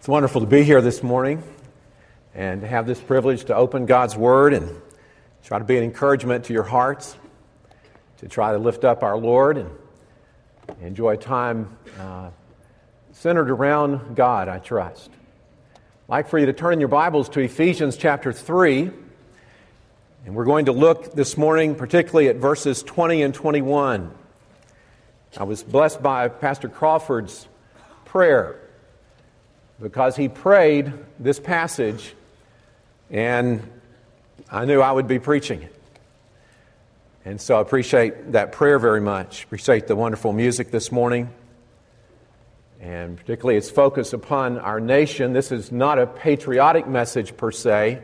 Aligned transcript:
It's 0.00 0.08
wonderful 0.08 0.40
to 0.40 0.46
be 0.46 0.62
here 0.62 0.80
this 0.80 1.02
morning 1.02 1.42
and 2.34 2.62
to 2.62 2.66
have 2.66 2.86
this 2.86 2.98
privilege 2.98 3.44
to 3.44 3.54
open 3.54 3.84
God's 3.84 4.16
Word 4.16 4.54
and 4.54 4.80
try 5.44 5.58
to 5.58 5.64
be 5.66 5.76
an 5.76 5.84
encouragement 5.84 6.46
to 6.46 6.54
your 6.54 6.62
hearts, 6.62 7.18
to 8.20 8.26
try 8.26 8.52
to 8.52 8.58
lift 8.58 8.82
up 8.82 9.02
our 9.02 9.18
Lord 9.18 9.58
and 9.58 9.68
enjoy 10.80 11.16
time 11.16 11.76
uh, 11.98 12.30
centered 13.12 13.50
around 13.50 14.16
God, 14.16 14.48
I 14.48 14.58
trust. 14.58 15.10
I'd 15.74 16.08
like 16.08 16.28
for 16.30 16.38
you 16.38 16.46
to 16.46 16.54
turn 16.54 16.80
your 16.80 16.88
Bibles 16.88 17.28
to 17.28 17.40
Ephesians 17.40 17.98
chapter 17.98 18.32
3, 18.32 18.90
and 20.24 20.34
we're 20.34 20.46
going 20.46 20.64
to 20.64 20.72
look 20.72 21.12
this 21.12 21.36
morning 21.36 21.74
particularly 21.74 22.28
at 22.28 22.36
verses 22.36 22.82
20 22.82 23.20
and 23.20 23.34
21. 23.34 24.14
I 25.36 25.42
was 25.42 25.62
blessed 25.62 26.02
by 26.02 26.28
Pastor 26.28 26.70
Crawford's 26.70 27.46
prayer 28.06 28.58
because 29.80 30.16
he 30.16 30.28
prayed 30.28 30.92
this 31.18 31.40
passage, 31.40 32.14
and 33.10 33.62
I 34.50 34.64
knew 34.64 34.80
I 34.80 34.92
would 34.92 35.08
be 35.08 35.18
preaching 35.18 35.62
it. 35.62 35.74
And 37.24 37.40
so 37.40 37.58
I 37.58 37.60
appreciate 37.60 38.32
that 38.32 38.52
prayer 38.52 38.78
very 38.78 39.00
much. 39.00 39.44
Appreciate 39.44 39.86
the 39.86 39.96
wonderful 39.96 40.32
music 40.32 40.70
this 40.70 40.90
morning, 40.90 41.30
and 42.80 43.16
particularly 43.16 43.56
its 43.58 43.70
focus 43.70 44.12
upon 44.12 44.58
our 44.58 44.80
nation. 44.80 45.32
This 45.32 45.52
is 45.52 45.70
not 45.70 45.98
a 45.98 46.06
patriotic 46.06 46.86
message 46.86 47.36
per 47.36 47.50
se. 47.50 48.02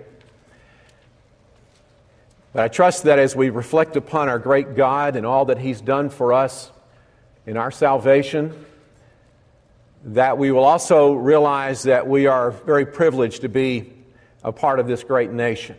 But 2.53 2.63
I 2.63 2.69
trust 2.69 3.05
that 3.05 3.19
as 3.19 3.37
we 3.37 3.51
reflect 3.51 3.97
upon 3.97 4.29
our 4.29 4.39
great 4.39 4.77
God 4.77 5.17
and 5.17 5.27
all 5.27 5.47
that 5.47 5.59
He's 5.59 5.81
done 5.81 6.09
for 6.09 6.33
us 6.33 6.71
in 7.47 7.57
our 7.57 7.71
salvation, 7.71 8.66
that 10.07 10.39
we 10.39 10.53
will 10.53 10.63
also 10.63 11.15
realize 11.15 11.83
that 11.83 12.07
we 12.07 12.29
are 12.29 12.53
very 12.53 12.87
privileged 12.87 13.41
to 13.41 13.49
be 13.49 13.93
a 14.45 14.53
part 14.53 14.79
of 14.79 14.87
this 14.87 15.03
great 15.03 15.33
nation. 15.33 15.75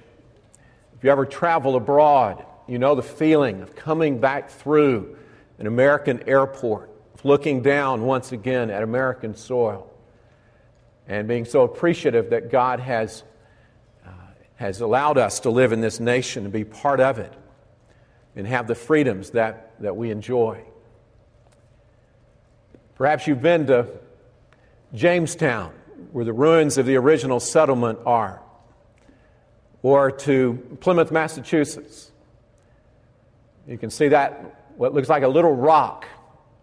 If 0.97 1.03
you 1.05 1.11
ever 1.11 1.25
travel 1.25 1.77
abroad, 1.77 2.45
you 2.67 2.77
know 2.77 2.93
the 2.93 3.03
feeling 3.03 3.61
of 3.61 3.73
coming 3.73 4.19
back 4.19 4.49
through 4.49 5.17
an 5.59 5.65
American 5.65 6.27
airport, 6.27 6.89
looking 7.23 7.61
down 7.61 8.03
once 8.03 8.33
again 8.33 8.69
at 8.69 8.83
American 8.83 9.33
soil, 9.33 9.89
and 11.07 11.25
being 11.25 11.45
so 11.45 11.61
appreciative 11.61 12.31
that 12.31 12.51
God 12.51 12.81
has, 12.81 13.23
uh, 14.05 14.09
has 14.57 14.81
allowed 14.81 15.17
us 15.17 15.39
to 15.41 15.49
live 15.49 15.71
in 15.71 15.79
this 15.79 16.01
nation 16.01 16.43
and 16.43 16.51
be 16.51 16.65
part 16.65 16.99
of 16.99 17.17
it 17.17 17.31
and 18.35 18.45
have 18.45 18.67
the 18.67 18.75
freedoms 18.75 19.29
that, 19.29 19.79
that 19.79 19.95
we 19.95 20.11
enjoy. 20.11 20.61
Perhaps 22.95 23.25
you've 23.25 23.41
been 23.41 23.67
to 23.67 23.87
Jamestown, 24.97 25.71
where 26.11 26.25
the 26.25 26.33
ruins 26.33 26.77
of 26.77 26.85
the 26.85 26.95
original 26.95 27.39
settlement 27.39 27.99
are, 28.05 28.41
or 29.83 30.11
to 30.11 30.77
Plymouth, 30.81 31.11
Massachusetts. 31.11 32.11
You 33.67 33.77
can 33.77 33.89
see 33.89 34.09
that, 34.09 34.73
what 34.75 34.93
looks 34.93 35.07
like 35.07 35.23
a 35.23 35.27
little 35.27 35.55
rock 35.55 36.05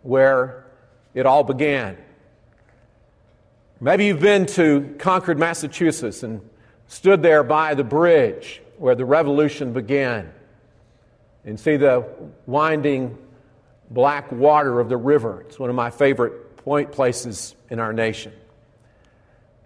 where 0.02 0.66
it 1.14 1.26
all 1.26 1.44
began. 1.44 1.96
Maybe 3.80 4.06
you've 4.06 4.20
been 4.20 4.46
to 4.46 4.94
Concord, 4.98 5.38
Massachusetts, 5.38 6.22
and 6.22 6.40
stood 6.88 7.22
there 7.22 7.42
by 7.42 7.74
the 7.74 7.84
bridge 7.84 8.62
where 8.78 8.94
the 8.94 9.04
revolution 9.04 9.72
began 9.72 10.32
and 11.44 11.58
see 11.58 11.76
the 11.76 12.06
winding 12.46 13.16
black 13.90 14.30
water 14.32 14.80
of 14.80 14.88
the 14.88 14.96
river. 14.96 15.42
It's 15.42 15.58
one 15.58 15.70
of 15.70 15.76
my 15.76 15.90
favorite 15.90 16.43
point 16.64 16.92
places 16.92 17.54
in 17.70 17.78
our 17.78 17.92
nation. 17.92 18.32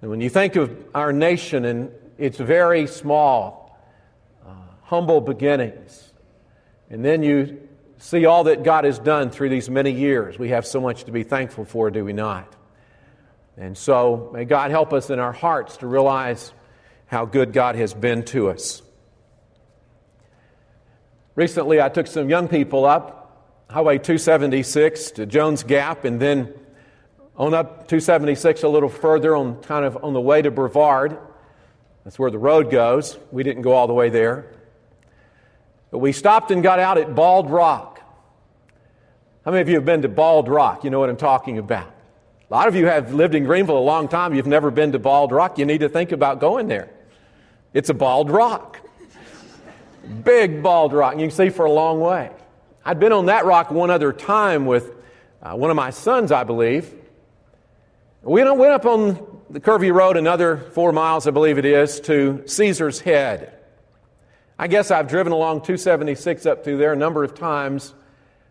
And 0.02 0.10
when 0.10 0.20
you 0.20 0.28
think 0.28 0.56
of 0.56 0.76
our 0.94 1.12
nation 1.12 1.64
and 1.64 1.92
its 2.18 2.38
very 2.38 2.86
small, 2.86 3.78
uh, 4.46 4.50
humble 4.82 5.20
beginnings, 5.20 6.12
and 6.90 7.04
then 7.04 7.22
you 7.22 7.68
see 7.98 8.26
all 8.26 8.44
that 8.44 8.64
God 8.64 8.84
has 8.84 8.98
done 8.98 9.30
through 9.30 9.48
these 9.48 9.70
many 9.70 9.92
years, 9.92 10.38
we 10.38 10.50
have 10.50 10.66
so 10.66 10.80
much 10.80 11.04
to 11.04 11.12
be 11.12 11.22
thankful 11.22 11.64
for, 11.64 11.90
do 11.90 12.04
we 12.04 12.12
not? 12.12 12.52
And 13.56 13.76
so 13.76 14.30
may 14.32 14.44
God 14.44 14.70
help 14.70 14.92
us 14.92 15.10
in 15.10 15.18
our 15.18 15.32
hearts 15.32 15.78
to 15.78 15.86
realize 15.86 16.52
how 17.06 17.24
good 17.24 17.52
God 17.52 17.76
has 17.76 17.94
been 17.94 18.24
to 18.26 18.50
us. 18.50 18.82
Recently, 21.34 21.80
I 21.80 21.88
took 21.88 22.08
some 22.08 22.28
young 22.28 22.48
people 22.48 22.84
up 22.84 23.18
Highway 23.70 23.98
276 23.98 25.10
to 25.12 25.26
Jones 25.26 25.62
Gap 25.62 26.06
and 26.06 26.18
then 26.18 26.54
on 27.38 27.54
up 27.54 27.86
276 27.86 28.64
a 28.64 28.68
little 28.68 28.88
further, 28.88 29.36
on 29.36 29.62
kind 29.62 29.84
of 29.84 30.02
on 30.02 30.12
the 30.12 30.20
way 30.20 30.42
to 30.42 30.50
Brevard. 30.50 31.16
That's 32.04 32.18
where 32.18 32.30
the 32.30 32.38
road 32.38 32.70
goes. 32.70 33.16
We 33.30 33.42
didn't 33.42 33.62
go 33.62 33.72
all 33.72 33.86
the 33.86 33.94
way 33.94 34.10
there. 34.10 34.46
But 35.90 35.98
we 35.98 36.12
stopped 36.12 36.50
and 36.50 36.62
got 36.62 36.78
out 36.78 36.98
at 36.98 37.14
Bald 37.14 37.50
Rock. 37.50 38.00
How 39.44 39.52
many 39.52 39.62
of 39.62 39.68
you 39.68 39.76
have 39.76 39.84
been 39.84 40.02
to 40.02 40.08
Bald 40.08 40.48
Rock? 40.48 40.84
You 40.84 40.90
know 40.90 40.98
what 40.98 41.08
I'm 41.08 41.16
talking 41.16 41.58
about. 41.58 41.94
A 42.50 42.54
lot 42.54 42.66
of 42.66 42.74
you 42.74 42.86
have 42.86 43.14
lived 43.14 43.34
in 43.34 43.44
Greenville 43.44 43.78
a 43.78 43.80
long 43.80 44.08
time. 44.08 44.34
You've 44.34 44.46
never 44.46 44.70
been 44.70 44.92
to 44.92 44.98
Bald 44.98 45.32
Rock. 45.32 45.58
You 45.58 45.64
need 45.64 45.80
to 45.80 45.88
think 45.88 46.12
about 46.12 46.40
going 46.40 46.66
there. 46.66 46.90
It's 47.72 47.90
a 47.90 47.94
bald 47.94 48.30
rock. 48.30 48.80
Big 50.24 50.62
bald 50.62 50.94
rock. 50.94 51.14
You 51.14 51.20
can 51.20 51.30
see 51.30 51.50
for 51.50 51.66
a 51.66 51.70
long 51.70 52.00
way. 52.00 52.30
I'd 52.84 52.98
been 52.98 53.12
on 53.12 53.26
that 53.26 53.44
rock 53.44 53.70
one 53.70 53.90
other 53.90 54.12
time 54.12 54.64
with 54.64 54.94
uh, 55.42 55.54
one 55.54 55.70
of 55.70 55.76
my 55.76 55.90
sons, 55.90 56.32
I 56.32 56.44
believe. 56.44 56.94
We 58.22 58.42
went 58.42 58.72
up 58.72 58.84
on 58.84 59.42
the 59.48 59.60
curvy 59.60 59.94
road 59.94 60.16
another 60.16 60.56
four 60.56 60.90
miles, 60.90 61.28
I 61.28 61.30
believe 61.30 61.56
it 61.56 61.64
is, 61.64 62.00
to 62.00 62.42
Caesar's 62.46 62.98
Head. 62.98 63.56
I 64.58 64.66
guess 64.66 64.90
I've 64.90 65.06
driven 65.06 65.32
along 65.32 65.60
276 65.60 66.44
up 66.44 66.64
through 66.64 66.78
there 66.78 66.92
a 66.92 66.96
number 66.96 67.22
of 67.22 67.36
times, 67.36 67.94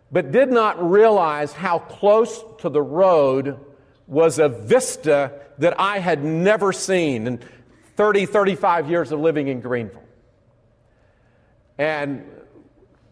but 0.09 0.31
did 0.31 0.49
not 0.49 0.89
realize 0.89 1.51
how 1.51 1.79
close 1.79 2.45
to 2.59 2.69
the 2.69 2.81
road 2.81 3.59
was 4.07 4.39
a 4.39 4.47
vista 4.47 5.33
that 5.57 5.77
I 5.77 5.99
had 5.99 6.23
never 6.23 6.71
seen 6.71 7.27
in 7.27 7.39
30, 7.97 8.25
35 8.25 8.89
years 8.89 9.11
of 9.11 9.19
living 9.19 9.49
in 9.49 9.59
Greenville. 9.59 10.01
And 11.77 12.23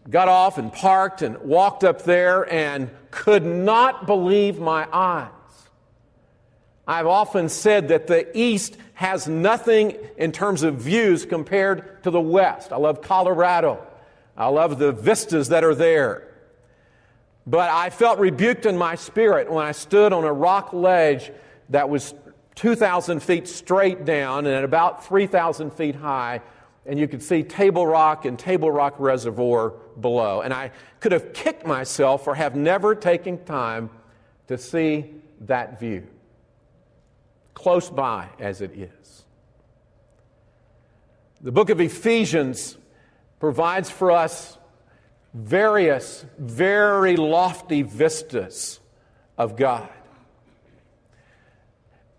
got 0.08 0.28
off 0.28 0.56
and 0.56 0.72
parked 0.72 1.20
and 1.20 1.36
walked 1.42 1.84
up 1.84 2.04
there 2.04 2.50
and 2.50 2.88
could 3.10 3.44
not 3.44 4.06
believe 4.06 4.58
my 4.58 4.88
eyes. 4.90 5.35
I've 6.86 7.06
often 7.06 7.48
said 7.48 7.88
that 7.88 8.06
the 8.06 8.36
East 8.36 8.76
has 8.94 9.26
nothing 9.26 9.96
in 10.16 10.32
terms 10.32 10.62
of 10.62 10.76
views 10.76 11.26
compared 11.26 12.02
to 12.04 12.10
the 12.10 12.20
West. 12.20 12.72
I 12.72 12.76
love 12.76 13.02
Colorado. 13.02 13.84
I 14.36 14.48
love 14.48 14.78
the 14.78 14.92
vistas 14.92 15.48
that 15.48 15.64
are 15.64 15.74
there. 15.74 16.28
But 17.46 17.70
I 17.70 17.90
felt 17.90 18.18
rebuked 18.18 18.66
in 18.66 18.78
my 18.78 18.94
spirit 18.94 19.50
when 19.50 19.64
I 19.64 19.72
stood 19.72 20.12
on 20.12 20.24
a 20.24 20.32
rock 20.32 20.72
ledge 20.72 21.32
that 21.70 21.88
was 21.88 22.14
2,000 22.54 23.20
feet 23.20 23.48
straight 23.48 24.04
down 24.04 24.46
and 24.46 24.54
at 24.54 24.64
about 24.64 25.04
3,000 25.06 25.72
feet 25.72 25.96
high, 25.96 26.40
and 26.86 26.98
you 26.98 27.08
could 27.08 27.22
see 27.22 27.42
Table 27.42 27.86
Rock 27.86 28.24
and 28.24 28.38
Table 28.38 28.70
Rock 28.70 28.94
Reservoir 28.98 29.70
below. 30.00 30.40
And 30.40 30.54
I 30.54 30.70
could 31.00 31.12
have 31.12 31.32
kicked 31.32 31.66
myself 31.66 32.24
for 32.24 32.34
have 32.34 32.54
never 32.54 32.94
taken 32.94 33.44
time 33.44 33.90
to 34.48 34.56
see 34.56 35.12
that 35.40 35.80
view 35.80 36.06
close 37.56 37.88
by 37.88 38.28
as 38.38 38.60
it 38.60 38.72
is. 38.76 39.24
The 41.40 41.50
book 41.50 41.70
of 41.70 41.80
Ephesians 41.80 42.76
provides 43.40 43.90
for 43.90 44.10
us 44.10 44.58
various, 45.32 46.26
very 46.38 47.16
lofty 47.16 47.80
vistas 47.80 48.78
of 49.38 49.56
God. 49.56 49.88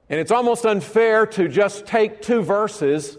And 0.10 0.20
it's 0.20 0.32
almost 0.32 0.66
unfair 0.66 1.28
to 1.28 1.48
just 1.48 1.86
take 1.86 2.22
two 2.24 2.42
verses 2.42 3.18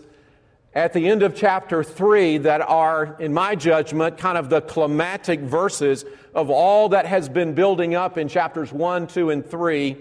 at 0.74 0.92
the 0.92 1.08
end 1.08 1.22
of 1.22 1.36
chapter 1.36 1.84
3 1.84 2.38
that 2.38 2.62
are, 2.62 3.16
in 3.20 3.32
my 3.32 3.54
judgment, 3.54 4.18
kind 4.18 4.36
of 4.36 4.50
the 4.50 4.60
climatic 4.60 5.40
verses 5.40 6.04
of 6.34 6.50
all 6.50 6.88
that 6.88 7.06
has 7.06 7.28
been 7.28 7.54
building 7.54 7.94
up 7.94 8.18
in 8.18 8.26
chapters 8.26 8.72
1, 8.72 9.06
2, 9.06 9.30
and 9.30 9.48
3 9.48 9.96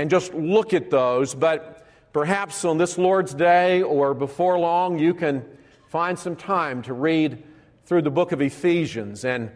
and 0.00 0.08
just 0.08 0.32
look 0.32 0.72
at 0.72 0.88
those. 0.88 1.34
But 1.34 1.86
perhaps 2.14 2.64
on 2.64 2.78
this 2.78 2.96
Lord's 2.96 3.34
Day 3.34 3.82
or 3.82 4.14
before 4.14 4.58
long, 4.58 4.98
you 4.98 5.12
can 5.12 5.44
find 5.88 6.18
some 6.18 6.36
time 6.36 6.80
to 6.82 6.94
read 6.94 7.42
through 7.84 8.00
the 8.02 8.10
book 8.10 8.32
of 8.32 8.40
Ephesians 8.40 9.26
and, 9.26 9.50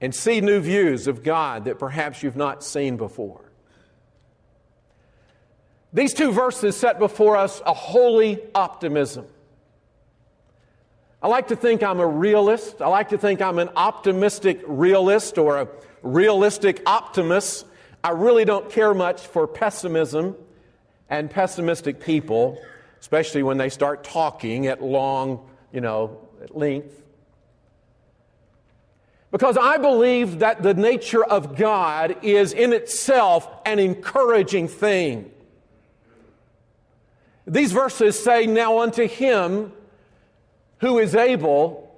and 0.00 0.14
see 0.14 0.40
new 0.40 0.60
views 0.60 1.06
of 1.06 1.22
God 1.22 1.66
that 1.66 1.78
perhaps 1.78 2.22
you've 2.22 2.34
not 2.34 2.64
seen 2.64 2.96
before. 2.96 3.42
These 5.92 6.14
two 6.14 6.32
verses 6.32 6.74
set 6.74 6.98
before 6.98 7.36
us 7.36 7.60
a 7.66 7.74
holy 7.74 8.40
optimism. 8.54 9.26
I 11.22 11.28
like 11.28 11.48
to 11.48 11.56
think 11.56 11.82
I'm 11.82 12.00
a 12.00 12.06
realist. 12.06 12.80
I 12.80 12.88
like 12.88 13.10
to 13.10 13.18
think 13.18 13.42
I'm 13.42 13.58
an 13.58 13.68
optimistic 13.76 14.62
realist 14.66 15.36
or 15.36 15.58
a 15.58 15.68
realistic 16.02 16.82
optimist. 16.86 17.66
I 18.02 18.10
really 18.10 18.44
don't 18.44 18.70
care 18.70 18.94
much 18.94 19.26
for 19.26 19.46
pessimism. 19.46 20.36
and 21.10 21.30
pessimistic 21.30 22.00
people, 22.00 22.60
especially 23.00 23.42
when 23.42 23.56
they 23.56 23.70
start 23.70 24.04
talking 24.04 24.66
at 24.66 24.82
long, 24.82 25.48
you 25.72 25.80
know, 25.80 26.18
at 26.42 26.54
length. 26.54 27.02
Because 29.30 29.56
I 29.56 29.78
believe 29.78 30.40
that 30.40 30.62
the 30.62 30.74
nature 30.74 31.24
of 31.24 31.56
God 31.56 32.16
is 32.22 32.52
in 32.52 32.72
itself 32.72 33.48
an 33.66 33.78
encouraging 33.78 34.68
thing. 34.68 35.30
These 37.46 37.72
verses 37.72 38.22
say, 38.22 38.46
Now 38.46 38.80
unto 38.80 39.08
him 39.08 39.72
who 40.80 40.98
is 40.98 41.14
able 41.14 41.90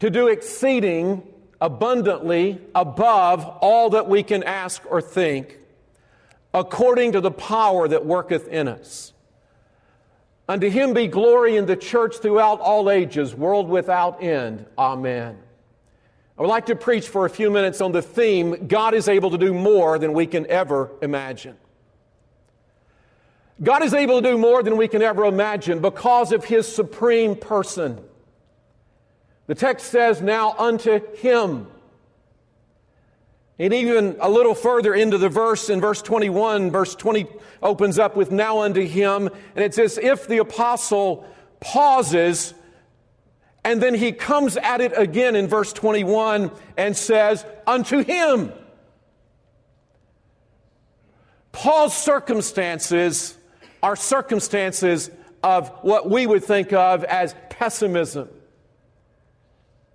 to 0.00 0.10
do 0.10 0.28
exceeding 0.28 1.22
abundantly 1.62 2.60
above 2.74 3.46
all 3.60 3.90
that 3.90 4.08
we 4.08 4.24
can 4.24 4.42
ask 4.42 4.82
or 4.90 5.00
think, 5.00 5.58
according 6.52 7.12
to 7.12 7.20
the 7.20 7.30
power 7.30 7.86
that 7.86 8.04
worketh 8.04 8.48
in 8.48 8.66
us. 8.66 9.12
Unto 10.48 10.68
him 10.68 10.92
be 10.92 11.06
glory 11.06 11.56
in 11.56 11.66
the 11.66 11.76
church 11.76 12.16
throughout 12.16 12.58
all 12.60 12.90
ages, 12.90 13.32
world 13.32 13.68
without 13.68 14.20
end. 14.20 14.66
Amen. 14.76 15.38
I 16.36 16.42
would 16.42 16.48
like 16.48 16.66
to 16.66 16.74
preach 16.74 17.06
for 17.06 17.26
a 17.26 17.30
few 17.30 17.48
minutes 17.48 17.80
on 17.80 17.92
the 17.92 18.02
theme 18.02 18.66
God 18.66 18.92
is 18.92 19.06
able 19.06 19.30
to 19.30 19.38
do 19.38 19.54
more 19.54 20.00
than 20.00 20.14
we 20.14 20.26
can 20.26 20.48
ever 20.48 20.90
imagine. 21.00 21.56
God 23.62 23.84
is 23.84 23.94
able 23.94 24.20
to 24.20 24.30
do 24.30 24.36
more 24.36 24.64
than 24.64 24.76
we 24.76 24.88
can 24.88 25.00
ever 25.00 25.26
imagine 25.26 25.78
because 25.78 26.32
of 26.32 26.44
his 26.44 26.66
supreme 26.66 27.36
person. 27.36 28.02
The 29.46 29.54
text 29.54 29.86
says, 29.86 30.20
Now 30.20 30.54
unto 30.58 31.00
him. 31.16 31.66
And 33.58 33.74
even 33.74 34.16
a 34.20 34.28
little 34.28 34.54
further 34.54 34.94
into 34.94 35.18
the 35.18 35.28
verse, 35.28 35.70
in 35.70 35.80
verse 35.80 36.02
21, 36.02 36.70
verse 36.70 36.94
20 36.94 37.26
opens 37.62 37.98
up 37.98 38.16
with 38.16 38.30
now 38.30 38.60
unto 38.60 38.84
him. 38.84 39.28
And 39.54 39.64
it's 39.64 39.78
as 39.78 39.98
if 39.98 40.26
the 40.26 40.38
apostle 40.38 41.26
pauses 41.60 42.54
and 43.64 43.80
then 43.80 43.94
he 43.94 44.12
comes 44.12 44.56
at 44.56 44.80
it 44.80 44.92
again 44.96 45.36
in 45.36 45.46
verse 45.46 45.72
21 45.72 46.50
and 46.76 46.96
says, 46.96 47.44
unto 47.66 48.02
him. 48.02 48.52
Paul's 51.52 51.96
circumstances 51.96 53.36
are 53.82 53.94
circumstances 53.94 55.10
of 55.42 55.68
what 55.82 56.10
we 56.10 56.26
would 56.26 56.42
think 56.42 56.72
of 56.72 57.04
as 57.04 57.34
pessimism. 57.50 58.28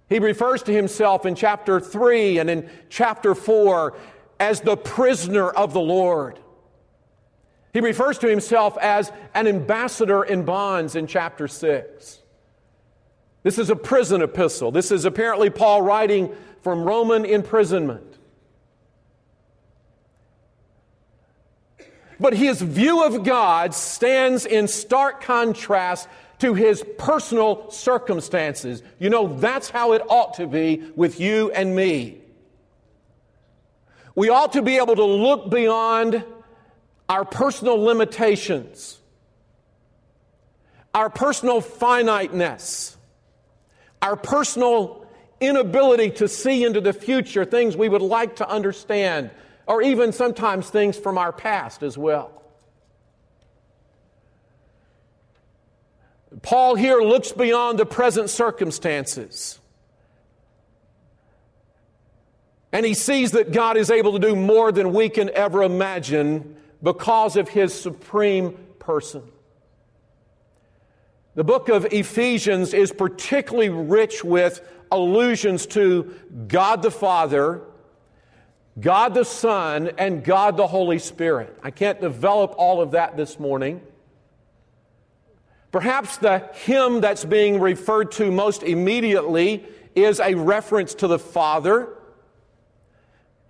He 0.09 0.19
refers 0.19 0.63
to 0.63 0.74
himself 0.74 1.25
in 1.25 1.36
chapter 1.36 1.80
3 1.80 2.39
and 2.39 2.50
in 2.50 2.69
chapter 2.89 3.36
4 3.36 3.98
as 4.39 4.62
the 4.62 4.77
prisoner 4.77 5.50
of 5.50 5.74
the 5.74 5.81
Lord. 5.81 6.39
He 7.74 7.81
refers 7.81 8.18
to 8.19 8.30
himself 8.30 8.77
as 8.77 9.12
an 9.33 9.48
ambassador 9.48 10.24
in 10.24 10.44
bonds 10.44 10.95
in 10.95 11.07
chapter 11.07 11.48
6. 11.48 12.19
This 13.44 13.59
is 13.59 13.69
a 13.69 13.75
prison 13.75 14.21
epistle. 14.21 14.71
This 14.71 14.92
is 14.92 15.06
apparently 15.06 15.50
Paul 15.50 15.81
writing 15.81 16.33
from 16.62 16.83
Roman 16.83 17.24
imprisonment. 17.25 18.18
But 22.19 22.33
his 22.33 22.62
view 22.62 23.04
of 23.04 23.24
God 23.24 23.75
stands 23.75 24.45
in 24.45 24.68
stark 24.68 25.21
contrast 25.21 26.07
to 26.39 26.53
his 26.53 26.83
personal 26.97 27.71
circumstances. 27.71 28.83
You 28.99 29.09
know, 29.09 29.39
that's 29.39 29.69
how 29.69 29.93
it 29.93 30.01
ought 30.07 30.35
to 30.35 30.47
be 30.47 30.83
with 30.95 31.19
you 31.19 31.51
and 31.51 31.75
me. 31.75 32.19
We 34.15 34.29
ought 34.29 34.53
to 34.53 34.61
be 34.61 34.77
able 34.77 34.95
to 34.95 35.05
look 35.05 35.49
beyond 35.49 36.23
our 37.09 37.23
personal 37.23 37.81
limitations, 37.81 38.99
our 40.93 41.09
personal 41.09 41.61
finiteness, 41.61 42.97
our 44.01 44.15
personal 44.15 45.05
inability 45.39 46.09
to 46.11 46.27
see 46.27 46.63
into 46.63 46.81
the 46.81 46.93
future 46.93 47.45
things 47.45 47.77
we 47.77 47.89
would 47.89 48.01
like 48.01 48.37
to 48.37 48.49
understand, 48.49 49.29
or 49.67 49.81
even 49.81 50.11
sometimes 50.11 50.69
things 50.69 50.97
from 50.97 51.17
our 51.17 51.31
past 51.31 51.83
as 51.83 51.97
well. 51.97 52.31
Paul 56.41 56.75
here 56.75 57.01
looks 57.01 57.31
beyond 57.31 57.79
the 57.79 57.85
present 57.85 58.29
circumstances. 58.29 59.59
And 62.71 62.85
he 62.85 62.93
sees 62.93 63.31
that 63.31 63.51
God 63.51 63.77
is 63.77 63.89
able 63.89 64.13
to 64.13 64.19
do 64.19 64.35
more 64.35 64.71
than 64.71 64.93
we 64.93 65.09
can 65.09 65.29
ever 65.31 65.63
imagine 65.63 66.55
because 66.83 67.35
of 67.37 67.49
his 67.49 67.73
supreme 67.73 68.57
person. 68.77 69.23
The 71.35 71.43
book 71.43 71.69
of 71.69 71.85
Ephesians 71.91 72.73
is 72.73 72.91
particularly 72.91 73.69
rich 73.69 74.23
with 74.23 74.61
allusions 74.91 75.65
to 75.67 76.13
God 76.47 76.81
the 76.81 76.91
Father, 76.91 77.61
God 78.79 79.13
the 79.13 79.25
Son, 79.25 79.91
and 79.97 80.23
God 80.23 80.57
the 80.57 80.67
Holy 80.67 80.99
Spirit. 80.99 81.57
I 81.63 81.71
can't 81.71 82.01
develop 82.01 82.53
all 82.57 82.81
of 82.81 82.91
that 82.91 83.17
this 83.17 83.39
morning. 83.39 83.81
Perhaps 85.77 86.18
the 86.18 86.39
him 86.53 87.01
that's 87.01 87.24
being 87.24 87.59
referred 87.59 88.12
to 88.13 88.31
most 88.31 88.63
immediately 88.63 89.63
is 89.94 90.19
a 90.19 90.33
reference 90.33 90.95
to 90.95 91.06
the 91.06 91.19
Father. 91.19 91.89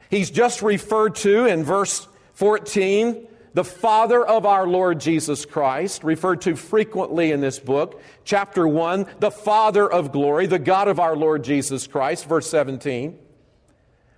He's 0.10 0.30
just 0.30 0.62
referred 0.62 1.16
to 1.16 1.46
in 1.46 1.64
verse 1.64 2.06
14, 2.34 3.26
the 3.54 3.64
Father 3.64 4.28
of 4.28 4.46
our 4.46 4.68
Lord 4.68 5.00
Jesus 5.00 5.46
Christ, 5.46 6.04
referred 6.04 6.42
to 6.42 6.58
frequently 6.58 7.32
in 7.32 7.40
this 7.40 7.60
book. 7.60 8.02
Chapter 8.26 8.68
1, 8.68 9.06
the 9.20 9.32
Father 9.32 9.90
of 9.90 10.12
glory, 10.12 10.48
the 10.48 10.60
God 10.60 10.90
of 10.90 11.00
our 11.00 11.16
Lord 11.16 11.46
Jesus 11.46 11.88
Christ, 11.88 12.26
verse 12.26 12.50
17. 12.50 13.18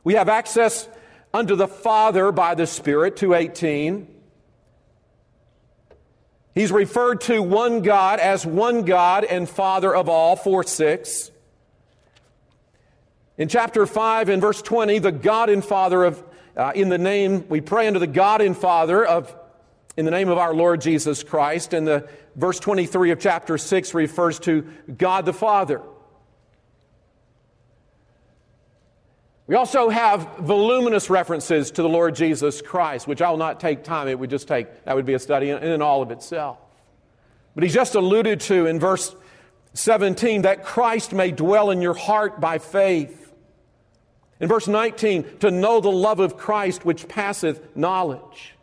We 0.04 0.16
have 0.16 0.30
access 0.30 0.90
unto 1.32 1.56
the 1.56 1.68
Father 1.68 2.32
by 2.32 2.56
the 2.56 2.66
Spirit, 2.66 3.18
218. 3.18 4.16
He's 6.56 6.72
referred 6.72 7.22
to 7.22 7.42
one 7.42 7.81
God 7.81 8.19
as 8.19 8.46
one 8.46 8.84
God 8.84 9.24
and 9.24 9.48
Father 9.48 9.96
of 9.96 10.10
all, 10.10 10.36
4 10.36 10.63
6. 10.63 11.31
In 13.38 13.48
chapter 13.48 13.86
5 13.86 14.30
and 14.30 14.42
verse 14.42 14.62
20, 14.62 15.00
the 15.00 15.12
God 15.12 15.50
and 15.50 15.63
Father 15.63 16.04
of, 16.04 16.22
uh, 16.57 16.74
in 16.75 16.90
the 16.90 16.98
name, 16.98 17.48
we 17.48 17.62
pray 17.62 17.88
unto 17.88 18.00
the 18.00 18.07
God 18.07 18.42
and 18.42 18.57
Father 18.57 19.06
of, 19.06 19.34
in 19.96 20.04
the 20.04 20.12
name 20.12 20.28
of 20.28 20.38
our 20.38 20.54
Lord 20.54 20.81
Jesus 20.81 21.24
Christ. 21.24 21.74
And 21.74 21.88
the 21.88 22.09
verse 22.35 22.59
23 22.59 23.12
of 23.12 23.19
chapter 23.19 23.57
6 23.57 23.94
refers 23.94 24.40
to 24.40 24.68
God 24.97 25.26
the 25.26 25.33
Father. 25.33 25.81
We 29.50 29.56
also 29.56 29.90
have 29.90 30.38
voluminous 30.38 31.10
references 31.10 31.72
to 31.72 31.82
the 31.82 31.90
Lord 31.90 32.14
Jesus 32.14 32.62
Christ, 32.62 33.08
which 33.08 33.20
I 33.20 33.32
will 33.32 33.38
not 33.38 33.60
take 33.60 33.84
time. 33.84 34.08
It 34.08 34.20
would 34.20 34.30
just 34.30 34.48
take, 34.48 34.86
that 34.86 34.96
would 34.96 35.08
be 35.08 35.16
a 35.16 35.20
study 35.20 35.50
in, 35.50 35.58
in 35.64 35.82
all 35.82 36.04
of 36.04 36.12
itself. 36.12 36.60
But 37.56 37.64
he's 37.64 37.74
just 37.74 37.96
alluded 37.96 38.42
to 38.42 38.68
in 38.68 38.80
verse 38.80 39.16
17 39.74 40.44
that 40.44 40.64
Christ 40.64 41.14
may 41.14 41.32
dwell 41.32 41.72
in 41.72 41.82
your 41.82 41.96
heart 41.96 42.40
by 42.40 42.60
faith. 42.60 43.34
In 44.40 44.48
verse 44.48 44.68
19, 44.68 45.40
to 45.40 45.50
know 45.50 45.82
the 45.82 45.90
love 45.90 46.20
of 46.20 46.38
Christ 46.38 46.86
which 46.86 47.08
passeth 47.08 47.76
knowledge. 47.76 48.54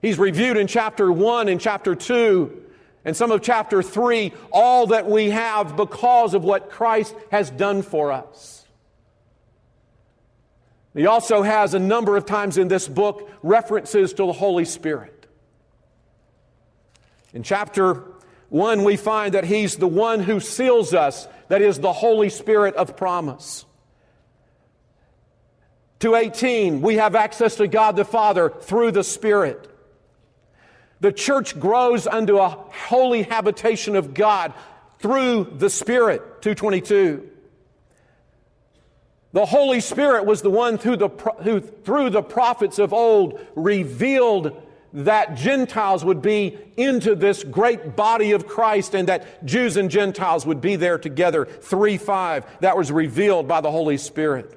He's 0.00 0.18
reviewed 0.18 0.56
in 0.56 0.68
chapter 0.68 1.12
1 1.12 1.48
and 1.48 1.60
chapter 1.60 1.94
2 1.94 2.62
and 3.04 3.14
some 3.14 3.30
of 3.30 3.42
chapter 3.42 3.82
3 3.82 4.32
all 4.50 4.86
that 4.86 5.04
we 5.04 5.28
have 5.28 5.76
because 5.76 6.32
of 6.32 6.44
what 6.44 6.70
Christ 6.70 7.14
has 7.30 7.50
done 7.50 7.82
for 7.82 8.10
us. 8.10 8.57
He 10.98 11.06
also 11.06 11.42
has 11.42 11.74
a 11.74 11.78
number 11.78 12.16
of 12.16 12.26
times 12.26 12.58
in 12.58 12.66
this 12.66 12.88
book 12.88 13.30
references 13.44 14.12
to 14.14 14.26
the 14.26 14.32
Holy 14.32 14.64
Spirit. 14.64 15.28
In 17.32 17.44
chapter 17.44 18.02
1, 18.48 18.82
we 18.82 18.96
find 18.96 19.34
that 19.34 19.44
He's 19.44 19.76
the 19.76 19.86
one 19.86 20.18
who 20.18 20.40
seals 20.40 20.94
us, 20.94 21.28
that 21.46 21.62
is, 21.62 21.78
the 21.78 21.92
Holy 21.92 22.30
Spirit 22.30 22.74
of 22.74 22.96
promise. 22.96 23.64
218, 26.00 26.80
we 26.80 26.96
have 26.96 27.14
access 27.14 27.54
to 27.54 27.68
God 27.68 27.94
the 27.94 28.04
Father 28.04 28.50
through 28.50 28.90
the 28.90 29.04
Spirit. 29.04 29.70
The 30.98 31.12
church 31.12 31.60
grows 31.60 32.08
unto 32.08 32.38
a 32.38 32.48
holy 32.48 33.22
habitation 33.22 33.94
of 33.94 34.14
God 34.14 34.52
through 34.98 35.44
the 35.58 35.70
Spirit, 35.70 36.42
222. 36.42 37.37
The 39.32 39.46
Holy 39.46 39.80
Spirit 39.80 40.24
was 40.24 40.42
the 40.42 40.50
one 40.50 40.78
through 40.78 40.96
the, 40.96 41.08
who, 41.42 41.60
through 41.60 42.10
the 42.10 42.22
prophets 42.22 42.78
of 42.78 42.92
old, 42.92 43.38
revealed 43.54 44.62
that 44.92 45.36
Gentiles 45.36 46.04
would 46.04 46.22
be 46.22 46.56
into 46.76 47.14
this 47.14 47.44
great 47.44 47.94
body 47.94 48.32
of 48.32 48.46
Christ 48.46 48.94
and 48.94 49.08
that 49.08 49.44
Jews 49.44 49.76
and 49.76 49.90
Gentiles 49.90 50.46
would 50.46 50.62
be 50.62 50.76
there 50.76 50.96
together. 50.96 51.44
3 51.44 51.98
5, 51.98 52.60
that 52.60 52.76
was 52.76 52.90
revealed 52.90 53.46
by 53.46 53.60
the 53.60 53.70
Holy 53.70 53.98
Spirit. 53.98 54.50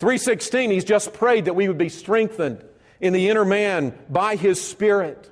316, 0.00 0.70
he's 0.70 0.84
just 0.84 1.12
prayed 1.12 1.44
that 1.44 1.54
we 1.54 1.68
would 1.68 1.78
be 1.78 1.88
strengthened 1.88 2.64
in 3.00 3.12
the 3.12 3.28
inner 3.28 3.44
man 3.44 3.96
by 4.10 4.34
his 4.34 4.60
Spirit. 4.60 5.30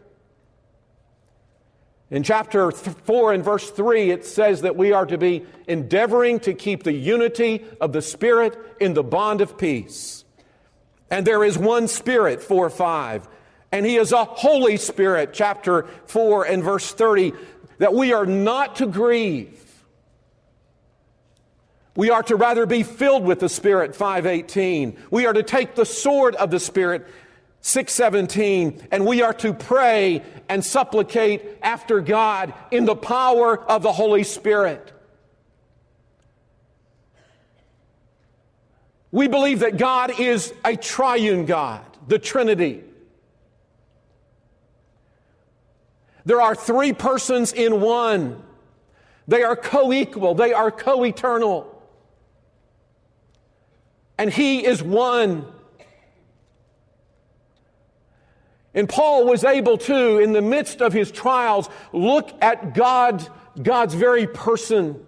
In 2.12 2.22
chapter 2.22 2.70
4 2.70 3.32
and 3.32 3.42
verse 3.42 3.70
3, 3.70 4.10
it 4.10 4.26
says 4.26 4.60
that 4.60 4.76
we 4.76 4.92
are 4.92 5.06
to 5.06 5.16
be 5.16 5.46
endeavoring 5.66 6.40
to 6.40 6.52
keep 6.52 6.82
the 6.82 6.92
unity 6.92 7.64
of 7.80 7.94
the 7.94 8.02
Spirit 8.02 8.54
in 8.78 8.92
the 8.92 9.02
bond 9.02 9.40
of 9.40 9.56
peace. 9.56 10.26
And 11.10 11.26
there 11.26 11.42
is 11.42 11.56
one 11.56 11.88
Spirit, 11.88 12.42
4 12.42 12.68
5. 12.68 13.26
And 13.72 13.86
He 13.86 13.96
is 13.96 14.12
a 14.12 14.26
Holy 14.26 14.76
Spirit, 14.76 15.30
chapter 15.32 15.84
4 16.04 16.44
and 16.44 16.62
verse 16.62 16.92
30, 16.92 17.32
that 17.78 17.94
we 17.94 18.12
are 18.12 18.26
not 18.26 18.76
to 18.76 18.86
grieve. 18.86 19.58
We 21.96 22.10
are 22.10 22.22
to 22.24 22.36
rather 22.36 22.66
be 22.66 22.82
filled 22.82 23.24
with 23.24 23.40
the 23.40 23.48
Spirit, 23.48 23.96
518. 23.96 24.98
We 25.10 25.24
are 25.24 25.32
to 25.32 25.42
take 25.42 25.76
the 25.76 25.86
sword 25.86 26.34
of 26.34 26.50
the 26.50 26.60
Spirit, 26.60 27.06
617, 27.62 28.88
and 28.90 29.06
we 29.06 29.22
are 29.22 29.32
to 29.34 29.54
pray 29.54 30.22
and 30.48 30.64
supplicate 30.64 31.58
after 31.62 32.00
God 32.00 32.52
in 32.72 32.84
the 32.84 32.96
power 32.96 33.58
of 33.58 33.82
the 33.82 33.92
Holy 33.92 34.24
Spirit. 34.24 34.92
We 39.12 39.28
believe 39.28 39.60
that 39.60 39.76
God 39.76 40.18
is 40.18 40.52
a 40.64 40.74
triune 40.74 41.46
God, 41.46 41.84
the 42.08 42.18
Trinity. 42.18 42.82
There 46.24 46.40
are 46.40 46.56
three 46.56 46.92
persons 46.92 47.52
in 47.52 47.80
one. 47.80 48.42
They 49.28 49.44
are 49.44 49.54
co 49.54 49.92
equal, 49.92 50.34
they 50.34 50.52
are 50.52 50.72
co 50.72 51.04
eternal. 51.04 51.68
And 54.18 54.32
He 54.32 54.66
is 54.66 54.82
one. 54.82 55.51
And 58.74 58.88
Paul 58.88 59.26
was 59.26 59.44
able 59.44 59.76
to, 59.78 60.18
in 60.18 60.32
the 60.32 60.40
midst 60.40 60.80
of 60.80 60.92
his 60.92 61.10
trials, 61.10 61.68
look 61.92 62.30
at 62.40 62.74
God, 62.74 63.26
God's 63.60 63.94
very 63.94 64.26
person. 64.26 65.06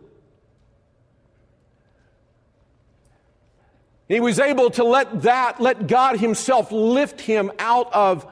He 4.07 4.21
was 4.21 4.39
able 4.39 4.71
to 4.73 4.85
let 4.85 5.23
that, 5.23 5.61
let 5.61 5.87
God 5.87 6.19
Himself 6.19 6.71
lift 6.71 7.23
him 7.23 7.51
out 7.59 7.93
of 7.93 8.27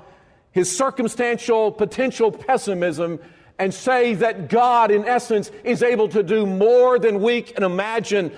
his 0.53 0.75
circumstantial 0.77 1.73
potential 1.73 2.31
pessimism 2.31 3.19
and 3.59 3.73
say 3.73 4.15
that 4.15 4.49
God, 4.49 4.91
in 4.91 5.05
essence, 5.05 5.51
is 5.65 5.83
able 5.83 6.09
to 6.11 6.23
do 6.23 6.47
more 6.47 6.99
than 6.99 7.23
we 7.23 7.43
can 7.43 7.63
imagine, 7.63 8.33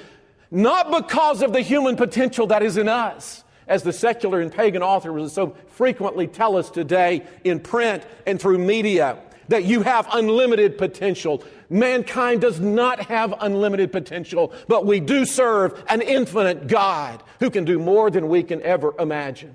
not 0.51 0.91
because 0.91 1.43
of 1.43 1.53
the 1.53 1.61
human 1.61 1.97
potential 1.97 2.47
that 2.49 2.63
is 2.63 2.77
in 2.77 2.89
us, 2.89 3.44
as 3.67 3.83
the 3.83 3.93
secular 3.93 4.41
and 4.41 4.53
pagan 4.53 4.83
authors 4.83 5.33
so 5.33 5.57
frequently 5.69 6.27
tell 6.27 6.57
us 6.57 6.71
today 6.71 7.27
in 7.45 7.61
print 7.61 8.05
and 8.27 8.41
through 8.41 8.59
media, 8.59 9.19
that 9.49 9.65
you 9.65 9.83
have 9.83 10.09
unlimited 10.13 10.79
potential. 10.79 11.43
Mankind 11.69 12.41
does 12.41 12.61
not 12.61 13.01
have 13.07 13.35
unlimited 13.41 13.93
potential, 13.93 14.53
but 14.69 14.87
we 14.87 15.01
do 15.01 15.25
serve 15.25 15.83
an 15.89 16.01
infinite 16.03 16.67
God 16.67 17.23
who 17.41 17.51
can 17.51 17.65
do 17.65 17.79
more 17.79 18.11
than 18.11 18.29
we 18.29 18.43
can 18.43 18.63
ever 18.63 18.95
imagine. 18.99 19.55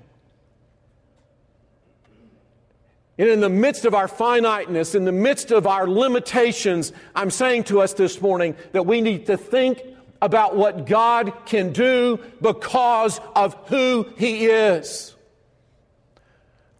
And 3.18 3.28
in 3.28 3.40
the 3.40 3.50
midst 3.50 3.84
of 3.84 3.94
our 3.94 4.08
finiteness, 4.08 4.94
in 4.94 5.04
the 5.04 5.12
midst 5.12 5.50
of 5.50 5.66
our 5.66 5.86
limitations, 5.86 6.92
I'm 7.14 7.30
saying 7.30 7.64
to 7.64 7.82
us 7.82 7.92
this 7.92 8.20
morning 8.22 8.56
that 8.72 8.86
we 8.86 9.02
need 9.02 9.26
to 9.26 9.36
think 9.36 9.82
about 10.22 10.56
what 10.56 10.86
God 10.86 11.32
can 11.46 11.72
do 11.72 12.20
because 12.40 13.20
of 13.34 13.54
who 13.68 14.06
He 14.16 14.46
is. 14.46 15.14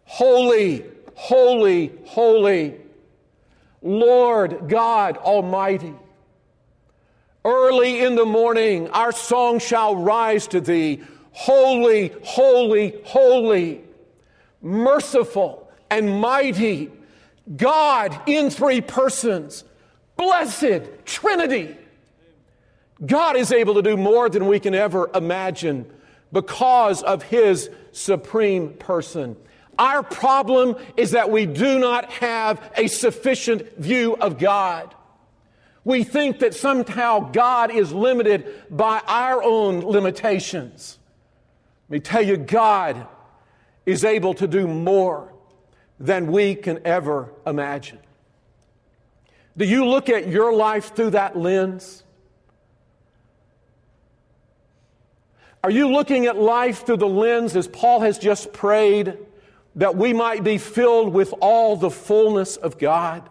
Holy, 0.05 0.85
holy, 1.15 1.91
holy, 2.05 2.75
Lord 3.81 4.67
God 4.67 5.17
Almighty. 5.17 5.93
Early 7.43 8.03
in 8.03 8.15
the 8.15 8.25
morning, 8.25 8.89
our 8.89 9.11
song 9.11 9.59
shall 9.59 9.95
rise 9.95 10.47
to 10.47 10.61
Thee. 10.61 11.01
Holy, 11.31 12.13
holy, 12.23 12.93
holy, 13.05 13.81
merciful 14.61 15.71
and 15.89 16.21
mighty, 16.21 16.91
God 17.55 18.19
in 18.27 18.49
three 18.49 18.81
persons, 18.81 19.63
blessed 20.17 20.83
Trinity. 21.05 21.75
God 23.05 23.35
is 23.35 23.51
able 23.51 23.75
to 23.75 23.81
do 23.81 23.97
more 23.97 24.29
than 24.29 24.47
we 24.47 24.59
can 24.59 24.75
ever 24.75 25.09
imagine 25.15 25.91
because 26.31 27.01
of 27.03 27.23
His 27.23 27.69
supreme 27.91 28.73
person. 28.73 29.35
Our 29.79 30.03
problem 30.03 30.75
is 30.95 31.11
that 31.11 31.31
we 31.31 31.45
do 31.45 31.79
not 31.79 32.11
have 32.11 32.71
a 32.77 32.87
sufficient 32.87 33.77
view 33.77 34.15
of 34.15 34.37
God. 34.37 34.93
We 35.83 36.03
think 36.03 36.39
that 36.39 36.53
somehow 36.53 37.31
God 37.31 37.71
is 37.71 37.91
limited 37.91 38.63
by 38.69 39.01
our 39.07 39.41
own 39.41 39.79
limitations. 39.79 40.99
Let 41.89 41.93
me 41.93 41.99
tell 42.01 42.21
you, 42.21 42.37
God 42.37 43.07
is 43.85 44.05
able 44.05 44.35
to 44.35 44.47
do 44.47 44.67
more 44.67 45.33
than 45.99 46.31
we 46.31 46.55
can 46.55 46.79
ever 46.85 47.33
imagine. 47.47 47.99
Do 49.57 49.65
you 49.65 49.85
look 49.85 50.09
at 50.09 50.27
your 50.27 50.53
life 50.53 50.95
through 50.95 51.11
that 51.11 51.37
lens? 51.37 52.03
Are 55.63 55.71
you 55.71 55.89
looking 55.89 56.25
at 56.25 56.37
life 56.37 56.85
through 56.85 56.97
the 56.97 57.07
lens, 57.07 57.55
as 57.55 57.67
Paul 57.67 58.01
has 58.01 58.17
just 58.17 58.51
prayed, 58.51 59.17
that 59.75 59.95
we 59.95 60.11
might 60.11 60.43
be 60.43 60.57
filled 60.57 61.13
with 61.13 61.33
all 61.39 61.75
the 61.75 61.91
fullness 61.91 62.57
of 62.57 62.79
God? 62.79 63.29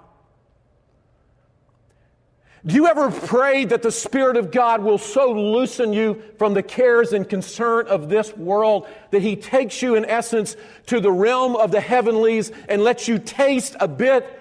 Do 2.64 2.74
you 2.74 2.86
ever 2.86 3.10
pray 3.10 3.64
that 3.64 3.80
the 3.80 3.90
Spirit 3.90 4.36
of 4.36 4.50
God 4.50 4.82
will 4.82 4.98
so 4.98 5.32
loosen 5.32 5.94
you 5.94 6.22
from 6.38 6.52
the 6.52 6.62
cares 6.62 7.14
and 7.14 7.26
concern 7.26 7.86
of 7.86 8.10
this 8.10 8.36
world 8.36 8.86
that 9.12 9.22
He 9.22 9.34
takes 9.34 9.80
you, 9.80 9.94
in 9.94 10.04
essence, 10.04 10.56
to 10.86 11.00
the 11.00 11.10
realm 11.10 11.56
of 11.56 11.70
the 11.70 11.80
heavenlies 11.80 12.52
and 12.68 12.84
lets 12.84 13.08
you 13.08 13.18
taste 13.18 13.76
a 13.80 13.88
bit 13.88 14.38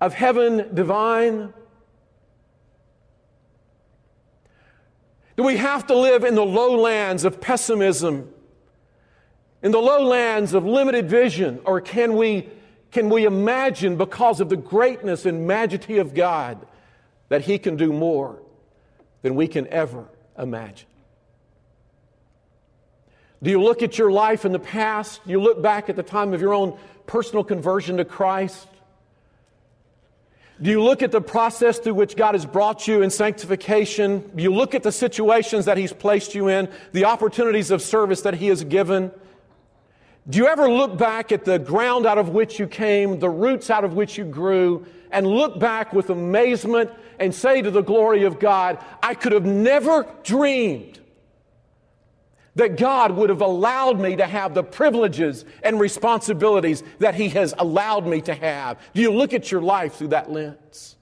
of 0.00 0.14
heaven 0.14 0.74
divine? 0.74 1.52
Do 5.36 5.42
we 5.42 5.56
have 5.56 5.86
to 5.88 5.96
live 5.96 6.24
in 6.24 6.34
the 6.34 6.44
lowlands 6.44 7.24
of 7.24 7.40
pessimism, 7.40 8.32
in 9.62 9.72
the 9.72 9.80
lowlands 9.80 10.54
of 10.54 10.64
limited 10.64 11.08
vision, 11.08 11.60
or 11.64 11.80
can 11.80 12.16
we, 12.16 12.48
can 12.92 13.08
we 13.08 13.24
imagine, 13.24 13.96
because 13.96 14.40
of 14.40 14.48
the 14.48 14.56
greatness 14.56 15.26
and 15.26 15.46
majesty 15.46 15.98
of 15.98 16.14
God, 16.14 16.64
that 17.30 17.42
He 17.42 17.58
can 17.58 17.76
do 17.76 17.92
more 17.92 18.40
than 19.22 19.34
we 19.34 19.48
can 19.48 19.66
ever 19.68 20.06
imagine? 20.38 20.88
Do 23.42 23.50
you 23.50 23.60
look 23.60 23.82
at 23.82 23.98
your 23.98 24.10
life 24.10 24.44
in 24.44 24.52
the 24.52 24.58
past? 24.58 25.20
Do 25.24 25.30
you 25.30 25.40
look 25.40 25.60
back 25.60 25.90
at 25.90 25.96
the 25.96 26.02
time 26.02 26.32
of 26.32 26.40
your 26.40 26.54
own 26.54 26.78
personal 27.06 27.44
conversion 27.44 27.96
to 27.96 28.04
Christ? 28.04 28.68
Do 30.62 30.70
you 30.70 30.82
look 30.82 31.02
at 31.02 31.10
the 31.10 31.20
process 31.20 31.78
through 31.78 31.94
which 31.94 32.14
God 32.14 32.34
has 32.34 32.46
brought 32.46 32.86
you 32.86 33.02
in 33.02 33.10
sanctification? 33.10 34.30
Do 34.36 34.42
you 34.42 34.52
look 34.52 34.74
at 34.74 34.84
the 34.84 34.92
situations 34.92 35.64
that 35.64 35.76
He's 35.76 35.92
placed 35.92 36.34
you 36.34 36.48
in, 36.48 36.68
the 36.92 37.06
opportunities 37.06 37.72
of 37.72 37.82
service 37.82 38.20
that 38.20 38.34
He 38.34 38.46
has 38.48 38.62
given? 38.62 39.10
Do 40.28 40.38
you 40.38 40.46
ever 40.46 40.70
look 40.70 40.96
back 40.96 41.32
at 41.32 41.44
the 41.44 41.58
ground 41.58 42.06
out 42.06 42.18
of 42.18 42.30
which 42.30 42.58
you 42.58 42.66
came, 42.66 43.18
the 43.18 43.28
roots 43.28 43.68
out 43.68 43.84
of 43.84 43.94
which 43.94 44.16
you 44.16 44.24
grew, 44.24 44.86
and 45.10 45.26
look 45.26 45.58
back 45.58 45.92
with 45.92 46.08
amazement 46.08 46.90
and 47.18 47.34
say 47.34 47.60
to 47.60 47.70
the 47.70 47.82
glory 47.82 48.24
of 48.24 48.38
God, 48.38 48.78
I 49.02 49.14
could 49.14 49.32
have 49.32 49.44
never 49.44 50.06
dreamed 50.22 51.00
that 52.56 52.76
God 52.76 53.12
would 53.12 53.30
have 53.30 53.40
allowed 53.40 53.98
me 53.98 54.16
to 54.16 54.26
have 54.26 54.54
the 54.54 54.62
privileges 54.62 55.44
and 55.62 55.80
responsibilities 55.80 56.82
that 57.00 57.14
He 57.14 57.28
has 57.30 57.54
allowed 57.58 58.06
me 58.06 58.20
to 58.22 58.34
have. 58.34 58.78
Do 58.94 59.02
you 59.02 59.12
look 59.12 59.32
at 59.32 59.50
your 59.50 59.60
life 59.60 59.96
through 59.96 60.08
that 60.08 60.30
lens? 60.30 60.96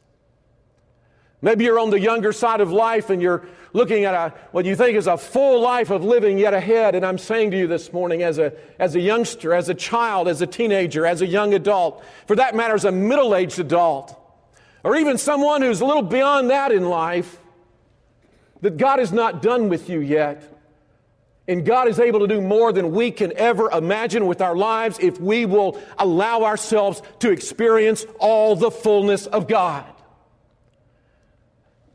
Maybe 1.42 1.64
you're 1.64 1.80
on 1.80 1.90
the 1.90 2.00
younger 2.00 2.32
side 2.32 2.60
of 2.60 2.70
life 2.70 3.10
and 3.10 3.20
you're 3.20 3.44
looking 3.72 4.04
at 4.04 4.14
a, 4.14 4.34
what 4.52 4.64
you 4.64 4.76
think 4.76 4.96
is 4.96 5.08
a 5.08 5.18
full 5.18 5.60
life 5.60 5.90
of 5.90 6.04
living 6.04 6.38
yet 6.38 6.54
ahead. 6.54 6.94
And 6.94 7.04
I'm 7.04 7.18
saying 7.18 7.50
to 7.50 7.58
you 7.58 7.66
this 7.66 7.92
morning, 7.92 8.22
as 8.22 8.38
a, 8.38 8.52
as 8.78 8.94
a 8.94 9.00
youngster, 9.00 9.52
as 9.52 9.68
a 9.68 9.74
child, 9.74 10.28
as 10.28 10.40
a 10.40 10.46
teenager, 10.46 11.04
as 11.04 11.20
a 11.20 11.26
young 11.26 11.52
adult, 11.52 12.04
for 12.26 12.36
that 12.36 12.54
matter, 12.54 12.74
as 12.74 12.84
a 12.84 12.92
middle 12.92 13.34
aged 13.34 13.58
adult, 13.58 14.16
or 14.84 14.96
even 14.96 15.18
someone 15.18 15.62
who's 15.62 15.80
a 15.80 15.84
little 15.84 16.02
beyond 16.02 16.50
that 16.50 16.70
in 16.70 16.88
life, 16.88 17.38
that 18.60 18.76
God 18.76 19.00
is 19.00 19.10
not 19.10 19.42
done 19.42 19.68
with 19.68 19.88
you 19.88 20.00
yet. 20.00 20.51
And 21.48 21.66
God 21.66 21.88
is 21.88 21.98
able 21.98 22.20
to 22.20 22.28
do 22.28 22.40
more 22.40 22.72
than 22.72 22.92
we 22.92 23.10
can 23.10 23.32
ever 23.36 23.70
imagine 23.70 24.26
with 24.26 24.40
our 24.40 24.54
lives 24.54 24.98
if 25.00 25.20
we 25.20 25.44
will 25.44 25.80
allow 25.98 26.44
ourselves 26.44 27.02
to 27.18 27.30
experience 27.30 28.06
all 28.18 28.54
the 28.54 28.70
fullness 28.70 29.26
of 29.26 29.48
God. 29.48 29.84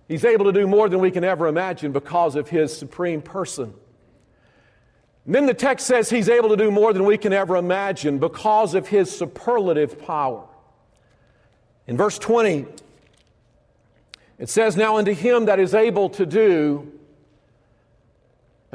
He's 0.08 0.26
able 0.26 0.46
to 0.46 0.52
do 0.52 0.68
more 0.68 0.90
than 0.90 1.00
we 1.00 1.12
can 1.12 1.24
ever 1.24 1.48
imagine 1.48 1.92
because 1.92 2.36
of 2.36 2.50
His 2.50 2.76
supreme 2.76 3.22
person. 3.22 3.74
then 5.26 5.46
the 5.46 5.54
text 5.54 5.86
says 5.88 6.10
he's 6.10 6.30
able 6.30 6.50
to 6.50 6.58
do 6.58 6.72
more 6.72 6.94
than 6.94 7.04
we 7.04 7.18
can 7.18 7.34
ever 7.34 7.58
imagine 7.58 8.18
because 8.18 8.74
of 8.76 8.88
his 8.88 9.12
superlative 9.12 10.02
power. 10.06 10.46
In 11.86 11.98
verse 11.98 12.18
20, 12.18 12.66
it 14.40 14.48
says, 14.48 14.78
Now 14.78 14.98
unto 14.98 15.14
him 15.14 15.46
that 15.46 15.60
is 15.60 15.74
able 15.74 16.10
to 16.12 16.26
do, 16.26 16.97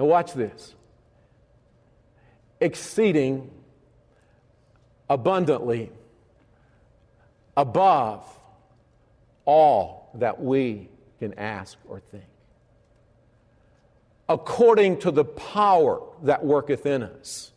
now 0.03 0.09
watch 0.09 0.33
this, 0.33 0.75
exceeding 2.61 3.51
abundantly 5.09 5.93
above 7.57 8.27
all 9.45 10.11
that 10.15 10.43
we 10.43 10.89
can 11.21 11.39
ask 11.39 11.79
or 11.89 12.01
think 12.01 12.25
according 14.29 14.99
to 14.99 15.11
the 15.11 15.25
power 15.25 16.01
that 16.23 16.43
worketh 16.43 16.87
in 16.87 17.03
us. 17.03 17.53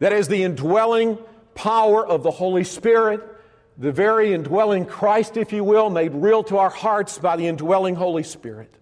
That 0.00 0.12
is 0.12 0.26
the 0.26 0.42
indwelling 0.42 1.18
power 1.54 2.04
of 2.04 2.24
the 2.24 2.32
Holy 2.32 2.64
Spirit, 2.64 3.22
the 3.76 3.92
very 3.92 4.32
indwelling 4.34 4.86
Christ, 4.86 5.36
if 5.36 5.52
you 5.52 5.62
will, 5.62 5.88
made 5.88 6.14
real 6.14 6.42
to 6.44 6.58
our 6.58 6.70
hearts 6.70 7.18
by 7.18 7.36
the 7.36 7.46
indwelling 7.46 7.94
Holy 7.94 8.24
Spirit. 8.24 8.74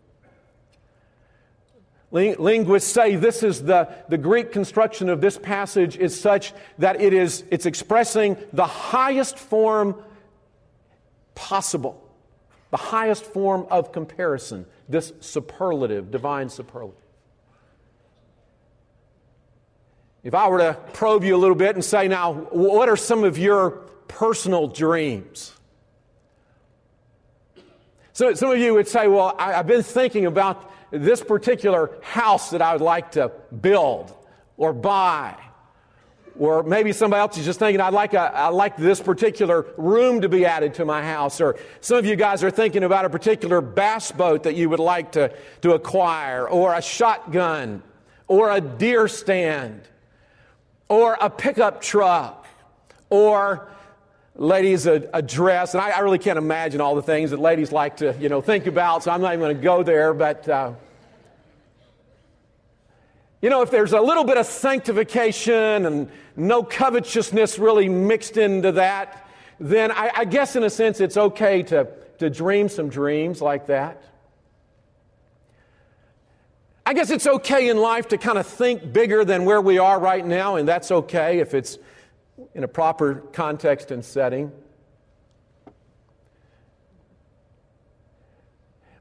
Linguists 2.16 2.90
say 2.90 3.16
this 3.16 3.42
is 3.42 3.62
the, 3.62 3.88
the 4.08 4.16
Greek 4.16 4.50
construction 4.50 5.08
of 5.08 5.20
this 5.20 5.38
passage 5.38 5.96
is 5.96 6.18
such 6.18 6.54
that 6.78 7.00
it 7.00 7.12
is 7.12 7.44
it's 7.50 7.66
expressing 7.66 8.36
the 8.52 8.66
highest 8.66 9.38
form 9.38 10.02
possible, 11.34 12.02
the 12.70 12.78
highest 12.78 13.24
form 13.24 13.66
of 13.70 13.92
comparison 13.92 14.66
this 14.88 15.12
superlative, 15.20 16.10
divine 16.10 16.48
superlative. 16.48 17.00
If 20.22 20.34
I 20.34 20.48
were 20.48 20.58
to 20.58 20.74
probe 20.92 21.22
you 21.22 21.36
a 21.36 21.38
little 21.38 21.56
bit 21.56 21.76
and 21.76 21.84
say, 21.84 22.08
now, 22.08 22.32
what 22.32 22.88
are 22.88 22.96
some 22.96 23.22
of 23.22 23.38
your 23.38 23.70
personal 24.08 24.66
dreams? 24.66 25.52
So, 28.12 28.34
some 28.34 28.50
of 28.50 28.58
you 28.58 28.74
would 28.74 28.88
say, 28.88 29.08
well, 29.08 29.36
I, 29.38 29.52
have 29.52 29.66
been 29.66 29.82
thinking 29.82 30.26
about 30.26 30.72
this 30.98 31.22
particular 31.22 31.90
house 32.02 32.50
that 32.50 32.62
I 32.62 32.72
would 32.72 32.82
like 32.82 33.12
to 33.12 33.30
build 33.60 34.14
or 34.56 34.72
buy 34.72 35.36
or 36.38 36.62
maybe 36.62 36.92
somebody 36.92 37.20
else 37.20 37.38
is 37.38 37.44
just 37.44 37.58
thinking, 37.58 37.80
I'd 37.80 37.94
like, 37.94 38.14
a, 38.14 38.38
I'd 38.38 38.48
like 38.48 38.76
this 38.76 39.00
particular 39.00 39.66
room 39.76 40.20
to 40.20 40.28
be 40.28 40.44
added 40.44 40.74
to 40.74 40.84
my 40.84 41.02
house. 41.02 41.40
Or 41.40 41.56
some 41.80 41.96
of 41.96 42.04
you 42.06 42.16
guys 42.16 42.44
are 42.44 42.50
thinking 42.50 42.84
about 42.84 43.04
a 43.04 43.10
particular 43.10 43.60
bass 43.60 44.12
boat 44.12 44.42
that 44.42 44.54
you 44.54 44.68
would 44.68 44.80
like 44.80 45.12
to, 45.12 45.34
to 45.62 45.72
acquire, 45.72 46.48
or 46.48 46.74
a 46.74 46.82
shotgun, 46.82 47.82
or 48.28 48.50
a 48.50 48.60
deer 48.60 49.08
stand, 49.08 49.80
or 50.88 51.16
a 51.20 51.30
pickup 51.30 51.80
truck, 51.80 52.46
or 53.08 53.68
ladies 54.34 54.86
a, 54.86 55.08
a 55.14 55.22
dress. 55.22 55.72
And 55.72 55.80
I, 55.80 55.90
I, 55.90 55.98
really 56.00 56.18
can't 56.18 56.36
imagine 56.36 56.82
all 56.82 56.94
the 56.94 57.02
things 57.02 57.30
that 57.30 57.40
ladies 57.40 57.72
like 57.72 57.98
to, 57.98 58.14
you 58.20 58.28
know, 58.28 58.42
think 58.42 58.66
about, 58.66 59.02
so 59.02 59.10
I'm 59.10 59.22
not 59.22 59.28
even 59.28 59.40
going 59.40 59.56
to 59.56 59.62
go 59.62 59.82
there, 59.82 60.12
but. 60.12 60.48
Uh, 60.48 60.72
you 63.42 63.50
know, 63.50 63.62
if 63.62 63.70
there's 63.70 63.92
a 63.92 64.00
little 64.00 64.24
bit 64.24 64.38
of 64.38 64.46
sanctification 64.46 65.86
and 65.86 66.10
no 66.36 66.62
covetousness 66.62 67.58
really 67.58 67.88
mixed 67.88 68.36
into 68.36 68.72
that, 68.72 69.28
then 69.60 69.90
I, 69.92 70.10
I, 70.14 70.24
guess 70.24 70.56
in 70.56 70.64
a 70.64 70.70
sense 70.70 71.00
it's 71.00 71.16
okay 71.16 71.62
to, 71.64 71.88
to 72.18 72.30
dream 72.30 72.68
some 72.68 72.88
dreams 72.88 73.40
like 73.40 73.66
that. 73.66 74.02
I 76.84 76.94
guess 76.94 77.10
it's 77.10 77.26
okay 77.26 77.68
in 77.68 77.78
life 77.78 78.08
to 78.08 78.18
kind 78.18 78.38
of 78.38 78.46
think 78.46 78.92
bigger 78.92 79.24
than 79.24 79.44
where 79.44 79.60
we 79.60 79.78
are 79.78 79.98
right 79.98 80.24
now, 80.24 80.56
and 80.56 80.68
that's 80.68 80.90
okay 80.90 81.40
if 81.40 81.52
it's 81.52 81.78
in 82.54 82.64
a 82.64 82.68
proper 82.68 83.16
context 83.32 83.90
and 83.90 84.04
setting. 84.04 84.52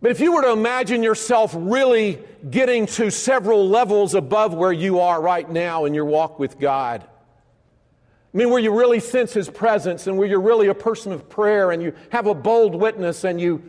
But 0.06 0.12
if 0.12 0.20
you 0.20 0.34
were 0.34 0.44
to 0.44 0.52
imagine 0.52 1.02
yourself 1.02 1.52
really 1.58 2.20
getting 2.48 2.86
to 2.86 3.10
several 3.10 3.68
levels 3.68 4.14
above 4.14 4.54
where 4.54 4.72
you 4.72 5.00
are 5.00 5.20
right 5.20 5.50
now 5.50 5.86
in 5.86 5.96
your 5.96 6.06
walk 6.06 6.38
with 6.38 6.60
God, 6.60 7.02
I 7.02 8.38
mean, 8.38 8.52
where 8.52 8.60
you 8.60 8.78
really 8.78 9.00
sense 9.00 9.34
His 9.34 9.50
presence 9.50 10.06
and 10.06 10.16
where 10.16 10.28
you're 10.28 10.40
really 10.40 10.68
a 10.68 10.76
person 10.76 11.12
of 11.12 11.28
prayer 11.28 11.72
and 11.72 11.82
you 11.82 11.92
have 12.12 12.28
a 12.28 12.36
bold 12.36 12.76
witness 12.76 13.24
and 13.24 13.42
you, 13.42 13.64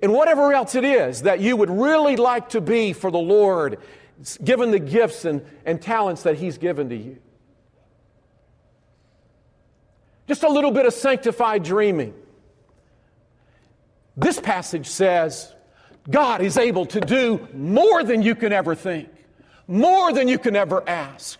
and 0.00 0.12
whatever 0.12 0.52
else 0.52 0.76
it 0.76 0.84
is 0.84 1.22
that 1.22 1.40
you 1.40 1.56
would 1.56 1.70
really 1.70 2.14
like 2.14 2.50
to 2.50 2.60
be 2.60 2.92
for 2.92 3.10
the 3.10 3.18
Lord, 3.18 3.80
given 4.44 4.70
the 4.70 4.78
gifts 4.78 5.24
and, 5.24 5.44
and 5.66 5.82
talents 5.82 6.22
that 6.22 6.36
He's 6.36 6.56
given 6.56 6.88
to 6.90 6.96
you. 6.96 7.18
Just 10.28 10.44
a 10.44 10.48
little 10.48 10.70
bit 10.70 10.86
of 10.86 10.94
sanctified 10.94 11.64
dreaming. 11.64 12.14
This 14.18 14.40
passage 14.40 14.88
says 14.88 15.54
God 16.10 16.42
is 16.42 16.56
able 16.56 16.86
to 16.86 17.00
do 17.00 17.46
more 17.54 18.02
than 18.02 18.20
you 18.20 18.34
can 18.34 18.52
ever 18.52 18.74
think, 18.74 19.08
more 19.68 20.12
than 20.12 20.26
you 20.26 20.38
can 20.38 20.56
ever 20.56 20.86
ask, 20.88 21.38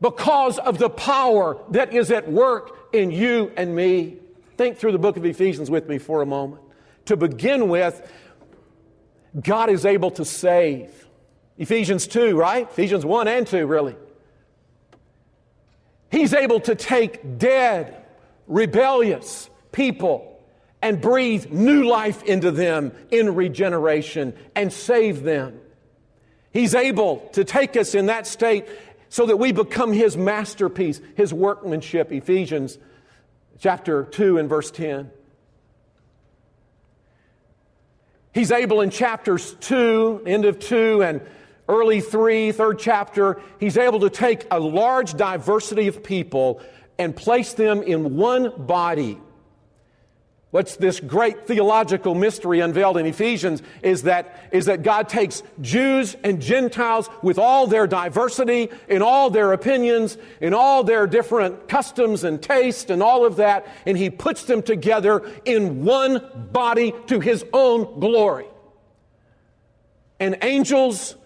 because 0.00 0.60
of 0.60 0.78
the 0.78 0.88
power 0.88 1.58
that 1.70 1.92
is 1.92 2.12
at 2.12 2.30
work 2.30 2.94
in 2.94 3.10
you 3.10 3.52
and 3.56 3.74
me. 3.74 4.18
Think 4.56 4.78
through 4.78 4.92
the 4.92 5.00
book 5.00 5.16
of 5.16 5.24
Ephesians 5.24 5.68
with 5.68 5.88
me 5.88 5.98
for 5.98 6.22
a 6.22 6.26
moment. 6.26 6.62
To 7.06 7.16
begin 7.16 7.68
with, 7.68 8.08
God 9.38 9.68
is 9.68 9.84
able 9.84 10.12
to 10.12 10.24
save. 10.24 11.08
Ephesians 11.58 12.06
2, 12.06 12.36
right? 12.36 12.70
Ephesians 12.70 13.04
1 13.04 13.26
and 13.26 13.46
2, 13.48 13.66
really. 13.66 13.96
He's 16.08 16.34
able 16.34 16.60
to 16.60 16.76
take 16.76 17.36
dead, 17.36 18.04
rebellious 18.46 19.50
people 19.72 20.33
and 20.84 21.00
breathe 21.00 21.50
new 21.50 21.84
life 21.84 22.22
into 22.24 22.50
them 22.50 22.92
in 23.10 23.34
regeneration 23.34 24.34
and 24.54 24.70
save 24.70 25.22
them. 25.22 25.58
He's 26.52 26.74
able 26.74 27.26
to 27.32 27.42
take 27.42 27.74
us 27.74 27.94
in 27.94 28.06
that 28.06 28.26
state 28.26 28.66
so 29.08 29.24
that 29.24 29.38
we 29.38 29.50
become 29.50 29.94
His 29.94 30.14
masterpiece, 30.14 31.00
His 31.16 31.32
workmanship. 31.32 32.12
Ephesians 32.12 32.76
chapter 33.58 34.04
2 34.04 34.36
and 34.36 34.46
verse 34.46 34.70
10. 34.72 35.10
He's 38.34 38.52
able 38.52 38.82
in 38.82 38.90
chapters 38.90 39.54
2, 39.60 40.24
end 40.26 40.44
of 40.44 40.58
2, 40.58 41.02
and 41.02 41.22
early 41.66 42.02
3, 42.02 42.52
third 42.52 42.78
chapter, 42.78 43.40
he's 43.58 43.78
able 43.78 44.00
to 44.00 44.10
take 44.10 44.46
a 44.50 44.60
large 44.60 45.14
diversity 45.14 45.86
of 45.86 46.02
people 46.02 46.60
and 46.98 47.16
place 47.16 47.54
them 47.54 47.82
in 47.82 48.16
one 48.16 48.52
body 48.66 49.18
What's 50.54 50.76
this 50.76 51.00
great 51.00 51.48
theological 51.48 52.14
mystery 52.14 52.60
unveiled 52.60 52.96
in 52.96 53.06
Ephesians 53.06 53.60
is 53.82 54.04
that, 54.04 54.38
is 54.52 54.66
that 54.66 54.84
God 54.84 55.08
takes 55.08 55.42
Jews 55.60 56.16
and 56.22 56.40
Gentiles 56.40 57.10
with 57.22 57.40
all 57.40 57.66
their 57.66 57.88
diversity, 57.88 58.68
in 58.86 59.02
all 59.02 59.30
their 59.30 59.52
opinions, 59.52 60.16
in 60.40 60.54
all 60.54 60.84
their 60.84 61.08
different 61.08 61.68
customs 61.68 62.22
and 62.22 62.40
taste 62.40 62.90
and 62.90 63.02
all 63.02 63.26
of 63.26 63.34
that, 63.34 63.66
and 63.84 63.98
He 63.98 64.10
puts 64.10 64.44
them 64.44 64.62
together 64.62 65.28
in 65.44 65.84
one 65.84 66.22
body 66.52 66.94
to 67.08 67.18
His 67.18 67.44
own 67.52 67.98
glory. 67.98 68.46
And 70.20 70.38
angels 70.40 71.16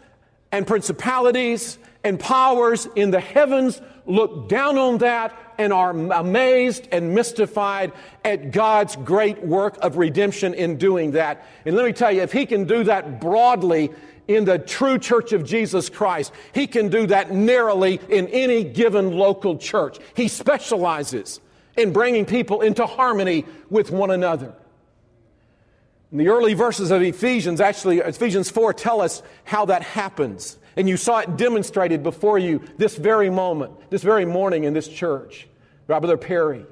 and 0.50 0.66
principalities 0.66 1.76
and 2.02 2.18
powers 2.18 2.88
in 2.96 3.10
the 3.10 3.20
heavens 3.20 3.78
look 4.06 4.48
down 4.48 4.78
on 4.78 4.96
that 4.98 5.38
and 5.58 5.72
are 5.72 5.90
amazed 5.90 6.88
and 6.92 7.14
mystified 7.14 7.92
at 8.24 8.52
God's 8.52 8.96
great 8.96 9.44
work 9.44 9.76
of 9.82 9.96
redemption 9.96 10.54
in 10.54 10.76
doing 10.76 11.12
that. 11.12 11.46
And 11.66 11.76
let 11.76 11.84
me 11.84 11.92
tell 11.92 12.12
you, 12.12 12.22
if 12.22 12.32
He 12.32 12.46
can 12.46 12.64
do 12.64 12.84
that 12.84 13.20
broadly 13.20 13.90
in 14.28 14.44
the 14.44 14.58
true 14.58 14.98
church 14.98 15.32
of 15.32 15.44
Jesus 15.44 15.88
Christ, 15.88 16.32
He 16.52 16.66
can 16.66 16.88
do 16.88 17.08
that 17.08 17.32
narrowly 17.32 18.00
in 18.08 18.28
any 18.28 18.62
given 18.62 19.12
local 19.12 19.58
church. 19.58 19.98
He 20.14 20.28
specializes 20.28 21.40
in 21.76 21.92
bringing 21.92 22.24
people 22.24 22.60
into 22.60 22.86
harmony 22.86 23.44
with 23.68 23.90
one 23.90 24.10
another. 24.10 24.54
And 26.10 26.20
the 26.20 26.28
early 26.28 26.54
verses 26.54 26.90
of 26.90 27.02
Ephesians, 27.02 27.60
actually, 27.60 27.98
Ephesians 27.98 28.50
4, 28.50 28.72
tell 28.74 29.00
us 29.00 29.22
how 29.44 29.66
that 29.66 29.82
happens. 29.82 30.56
And 30.76 30.88
you 30.88 30.96
saw 30.96 31.18
it 31.18 31.36
demonstrated 31.36 32.02
before 32.02 32.38
you 32.38 32.62
this 32.78 32.96
very 32.96 33.30
moment, 33.30 33.72
this 33.90 34.02
very 34.02 34.24
morning 34.24 34.64
in 34.64 34.74
this 34.74 34.88
church. 34.88 35.47
Brother 35.88 36.16
Perry. 36.16 36.64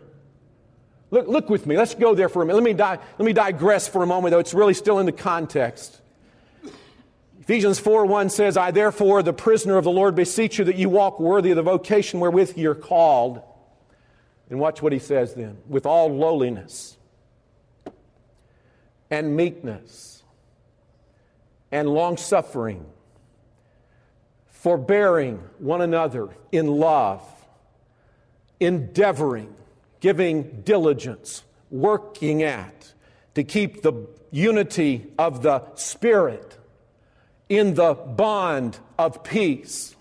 Look, 1.10 1.26
look 1.26 1.50
with 1.50 1.66
me. 1.66 1.76
Let's 1.76 1.94
go 1.94 2.14
there 2.14 2.28
for 2.28 2.42
a 2.42 2.46
minute. 2.46 2.56
Let 2.56 2.64
me, 2.64 2.72
di- 2.72 2.98
let 3.18 3.26
me 3.26 3.32
digress 3.32 3.88
for 3.88 4.02
a 4.02 4.06
moment, 4.06 4.30
though 4.30 4.38
it's 4.38 4.54
really 4.54 4.74
still 4.74 4.98
in 5.00 5.06
the 5.06 5.12
context. 5.12 6.00
Ephesians 7.40 7.78
4 7.78 8.06
1 8.06 8.28
says, 8.28 8.56
I 8.56 8.70
therefore, 8.70 9.22
the 9.22 9.32
prisoner 9.32 9.76
of 9.76 9.84
the 9.84 9.90
Lord, 9.90 10.14
beseech 10.14 10.58
you 10.58 10.64
that 10.66 10.76
you 10.76 10.88
walk 10.88 11.18
worthy 11.18 11.50
of 11.50 11.56
the 11.56 11.62
vocation 11.62 12.20
wherewith 12.20 12.56
you're 12.56 12.74
called. 12.74 13.40
And 14.48 14.60
watch 14.60 14.80
what 14.80 14.92
he 14.92 15.00
says 15.00 15.34
then 15.34 15.58
with 15.68 15.86
all 15.86 16.08
lowliness 16.08 16.96
and 19.10 19.36
meekness 19.36 20.22
and 21.72 21.88
long 21.88 22.16
suffering 22.16 22.86
forbearing 24.66 25.36
one 25.58 25.80
another 25.80 26.28
in 26.50 26.66
love, 26.66 27.22
endeavoring, 28.60 29.54
giving 30.00 30.62
diligence, 30.62 31.42
working 31.70 32.42
at, 32.42 32.92
to 33.34 33.44
keep 33.44 33.82
the 33.82 34.06
unity 34.30 35.06
of 35.18 35.42
the 35.42 35.62
Spirit 35.74 36.56
in 37.48 37.74
the 37.74 37.94
bond 37.94 38.78
of 38.98 39.22
peace. 39.22 39.94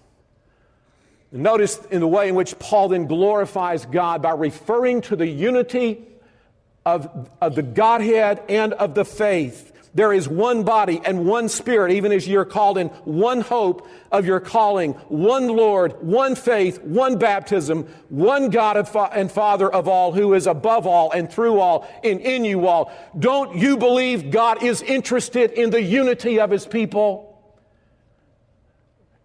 Notice 1.31 1.79
in 1.91 1.99
the 1.99 2.07
way 2.07 2.29
in 2.29 2.35
which 2.35 2.57
Paul 2.59 2.89
then 2.89 3.07
glorifies 3.07 3.85
God 3.85 4.21
by 4.21 4.31
referring 4.31 5.01
to 5.01 5.15
the 5.15 5.27
unity 5.27 6.01
of, 6.85 7.29
of 7.41 7.55
the 7.55 7.63
Godhead 7.63 8.41
and 8.47 8.73
of 8.73 8.95
the 8.95 9.03
faith. 9.03 9.73
There 9.95 10.11
is 10.11 10.27
one 10.27 10.63
body 10.63 11.01
and 11.05 11.25
one 11.25 11.47
spirit, 11.47 11.93
even 11.93 12.11
as 12.11 12.27
you're 12.27 12.43
called 12.43 12.77
in 12.77 12.89
one 13.05 13.39
hope 13.39 13.87
of 14.11 14.25
your 14.25 14.41
calling, 14.41 14.91
one 15.07 15.47
Lord, 15.47 16.03
one 16.03 16.35
faith, 16.35 16.81
one 16.81 17.17
baptism, 17.17 17.87
one 18.09 18.49
God 18.49 18.75
and 18.75 19.31
Father 19.31 19.73
of 19.73 19.87
all, 19.87 20.11
who 20.11 20.33
is 20.33 20.47
above 20.47 20.85
all 20.85 21.11
and 21.11 21.31
through 21.31 21.61
all 21.61 21.87
and 22.03 22.19
in 22.19 22.43
you 22.43 22.67
all. 22.67 22.91
Don't 23.17 23.57
you 23.57 23.77
believe 23.77 24.31
God 24.31 24.61
is 24.61 24.81
interested 24.81 25.51
in 25.51 25.69
the 25.69 25.81
unity 25.81 26.41
of 26.41 26.51
his 26.51 26.67
people? 26.67 27.31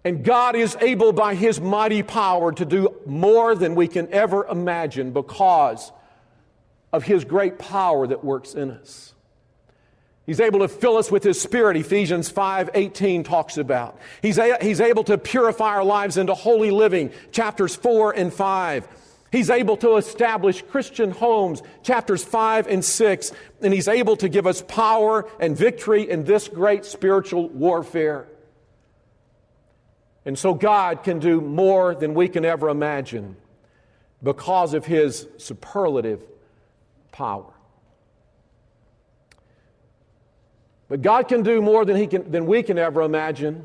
And 0.04 0.24
God 0.24 0.56
is 0.56 0.76
able 0.80 1.12
by 1.12 1.34
His 1.34 1.60
mighty 1.60 2.02
power 2.02 2.52
to 2.52 2.64
do 2.64 2.96
more 3.04 3.54
than 3.54 3.74
we 3.74 3.86
can 3.86 4.10
ever 4.12 4.46
imagine 4.46 5.12
because 5.12 5.92
of 6.90 7.04
His 7.04 7.24
great 7.24 7.58
power 7.58 8.06
that 8.06 8.24
works 8.24 8.54
in 8.54 8.70
us. 8.70 9.12
He's 10.30 10.38
able 10.38 10.60
to 10.60 10.68
fill 10.68 10.96
us 10.96 11.10
with 11.10 11.24
His 11.24 11.40
Spirit, 11.40 11.76
Ephesians 11.76 12.30
5 12.30 12.70
18 12.72 13.24
talks 13.24 13.56
about. 13.56 13.98
He's, 14.22 14.38
a, 14.38 14.58
he's 14.62 14.80
able 14.80 15.02
to 15.02 15.18
purify 15.18 15.70
our 15.70 15.82
lives 15.82 16.16
into 16.16 16.34
holy 16.34 16.70
living, 16.70 17.10
chapters 17.32 17.74
4 17.74 18.12
and 18.12 18.32
5. 18.32 18.86
He's 19.32 19.50
able 19.50 19.76
to 19.78 19.96
establish 19.96 20.62
Christian 20.62 21.10
homes, 21.10 21.64
chapters 21.82 22.22
5 22.22 22.68
and 22.68 22.84
6. 22.84 23.32
And 23.60 23.74
He's 23.74 23.88
able 23.88 24.16
to 24.18 24.28
give 24.28 24.46
us 24.46 24.62
power 24.62 25.28
and 25.40 25.56
victory 25.56 26.08
in 26.08 26.22
this 26.22 26.46
great 26.46 26.84
spiritual 26.84 27.48
warfare. 27.48 28.28
And 30.24 30.38
so 30.38 30.54
God 30.54 31.02
can 31.02 31.18
do 31.18 31.40
more 31.40 31.92
than 31.96 32.14
we 32.14 32.28
can 32.28 32.44
ever 32.44 32.68
imagine 32.68 33.34
because 34.22 34.74
of 34.74 34.86
His 34.86 35.26
superlative 35.38 36.22
power. 37.10 37.52
But 40.90 41.02
God 41.02 41.28
can 41.28 41.44
do 41.44 41.62
more 41.62 41.84
than, 41.84 41.96
he 41.96 42.08
can, 42.08 42.30
than 42.30 42.46
we 42.46 42.64
can 42.64 42.76
ever 42.76 43.00
imagine. 43.02 43.64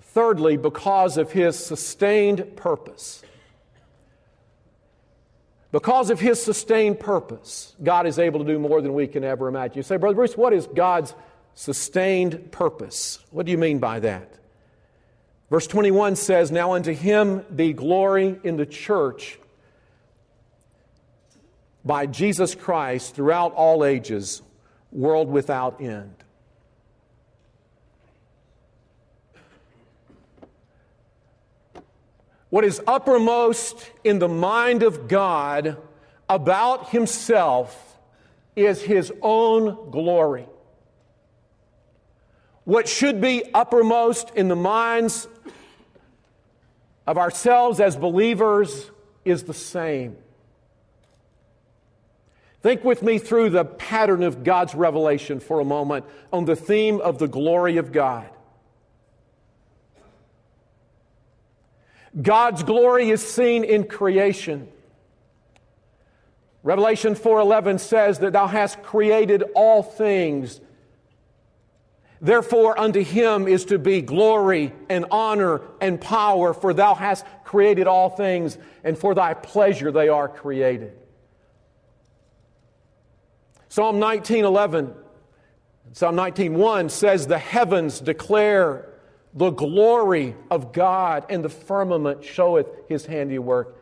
Thirdly, 0.00 0.56
because 0.56 1.18
of 1.18 1.30
His 1.30 1.58
sustained 1.58 2.56
purpose. 2.56 3.22
Because 5.72 6.08
of 6.08 6.18
His 6.18 6.42
sustained 6.42 6.98
purpose, 6.98 7.76
God 7.82 8.06
is 8.06 8.18
able 8.18 8.40
to 8.40 8.46
do 8.46 8.58
more 8.58 8.80
than 8.80 8.94
we 8.94 9.06
can 9.06 9.24
ever 9.24 9.46
imagine. 9.46 9.76
You 9.76 9.82
say, 9.82 9.98
Brother 9.98 10.16
Bruce, 10.16 10.38
what 10.38 10.54
is 10.54 10.66
God's 10.66 11.14
sustained 11.54 12.50
purpose? 12.50 13.18
What 13.30 13.44
do 13.44 13.52
you 13.52 13.58
mean 13.58 13.78
by 13.78 14.00
that? 14.00 14.32
Verse 15.50 15.66
21 15.66 16.16
says, 16.16 16.50
Now 16.50 16.72
unto 16.72 16.94
him 16.94 17.44
be 17.54 17.74
glory 17.74 18.40
in 18.42 18.56
the 18.56 18.64
church 18.64 19.38
by 21.84 22.06
Jesus 22.06 22.54
Christ 22.54 23.14
throughout 23.14 23.52
all 23.52 23.84
ages, 23.84 24.40
world 24.96 25.28
without 25.28 25.80
end. 25.80 26.14
What 32.48 32.64
is 32.64 32.80
uppermost 32.86 33.90
in 34.02 34.18
the 34.18 34.28
mind 34.28 34.82
of 34.82 35.08
God 35.08 35.76
about 36.28 36.88
himself 36.88 37.98
is 38.54 38.80
his 38.80 39.12
own 39.20 39.90
glory. 39.90 40.46
What 42.64 42.88
should 42.88 43.20
be 43.20 43.44
uppermost 43.52 44.30
in 44.34 44.48
the 44.48 44.56
minds 44.56 45.28
of 47.06 47.18
ourselves 47.18 47.80
as 47.80 47.96
believers 47.96 48.90
is 49.24 49.42
the 49.42 49.54
same. 49.54 50.16
Think 52.66 52.82
with 52.82 53.00
me 53.00 53.18
through 53.18 53.50
the 53.50 53.64
pattern 53.64 54.24
of 54.24 54.42
God's 54.42 54.74
revelation 54.74 55.38
for 55.38 55.60
a 55.60 55.64
moment 55.64 56.04
on 56.32 56.46
the 56.46 56.56
theme 56.56 57.00
of 57.00 57.20
the 57.20 57.28
glory 57.28 57.76
of 57.76 57.92
God. 57.92 58.28
God's 62.20 62.64
glory 62.64 63.10
is 63.10 63.24
seen 63.24 63.62
in 63.62 63.84
creation. 63.84 64.66
Revelation 66.64 67.14
4:11 67.14 67.78
says 67.78 68.18
that 68.18 68.32
thou 68.32 68.48
hast 68.48 68.82
created 68.82 69.44
all 69.54 69.84
things 69.84 70.60
Therefore, 72.20 72.76
unto 72.80 73.04
him 73.04 73.46
is 73.46 73.66
to 73.66 73.78
be 73.78 74.02
glory 74.02 74.72
and 74.88 75.04
honor 75.12 75.60
and 75.80 76.00
power, 76.00 76.52
for 76.52 76.74
thou 76.74 76.96
hast 76.96 77.24
created 77.44 77.86
all 77.86 78.10
things, 78.10 78.58
and 78.82 78.98
for 78.98 79.14
thy 79.14 79.34
pleasure 79.34 79.92
they 79.92 80.08
are 80.08 80.28
created. 80.28 81.05
Psalm 83.76 84.00
19:11, 84.00 84.94
Psalm 85.92 86.16
19:1 86.16 86.88
says, 86.88 87.26
"The 87.26 87.36
heavens 87.36 88.00
declare 88.00 88.86
the 89.34 89.50
glory 89.50 90.34
of 90.50 90.72
God, 90.72 91.26
and 91.28 91.44
the 91.44 91.50
firmament 91.50 92.24
showeth 92.24 92.68
His 92.88 93.04
handiwork." 93.04 93.76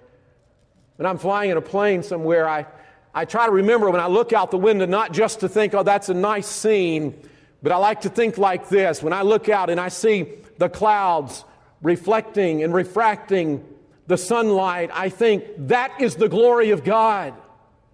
When 0.97 1.07
I'm 1.07 1.17
flying 1.17 1.53
in 1.53 1.57
a 1.57 1.61
plane 1.61 2.03
somewhere, 2.03 2.49
I 2.49 2.67
I 3.15 3.25
try 3.25 3.47
to 3.47 3.53
remember 3.53 3.89
when 3.89 4.01
I 4.01 4.09
look 4.09 4.33
out 4.33 4.51
the 4.51 4.59
window 4.59 4.85
not 4.85 5.13
just 5.13 5.39
to 5.41 5.49
think, 5.49 5.77
"Oh, 5.77 5.85
that's 5.85 6.09
a 6.09 6.15
nice 6.15 6.49
scene." 6.49 7.15
But 7.63 7.71
I 7.71 7.77
like 7.77 8.01
to 8.01 8.09
think 8.09 8.37
like 8.37 8.69
this 8.71 9.01
when 9.01 9.13
I 9.13 9.23
look 9.23 9.49
out 9.49 9.71
and 9.71 9.81
I 9.81 9.91
see 9.91 10.27
the 10.59 10.69
clouds 10.69 11.45
reflecting 11.83 12.65
and 12.65 12.75
refracting 12.75 13.65
the 14.09 14.17
sunlight, 14.17 14.91
I 14.93 15.09
think 15.09 15.45
that 15.57 15.93
is 16.01 16.17
the 16.17 16.29
glory 16.29 16.73
of 16.73 16.83
God. 16.83 17.33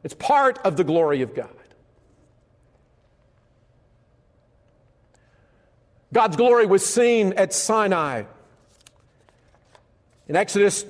It's 0.03 0.15
part 0.15 0.59
of 0.65 0.79
the 0.79 0.85
glory 0.85 1.21
of 1.21 1.35
God. 1.35 1.51
God's 6.13 6.37
glory 6.37 6.67
was 6.67 6.85
seen 6.85 7.35
at 7.35 7.53
Sinai. 7.53 8.25
In 10.29 10.37
Exodus 10.37 10.85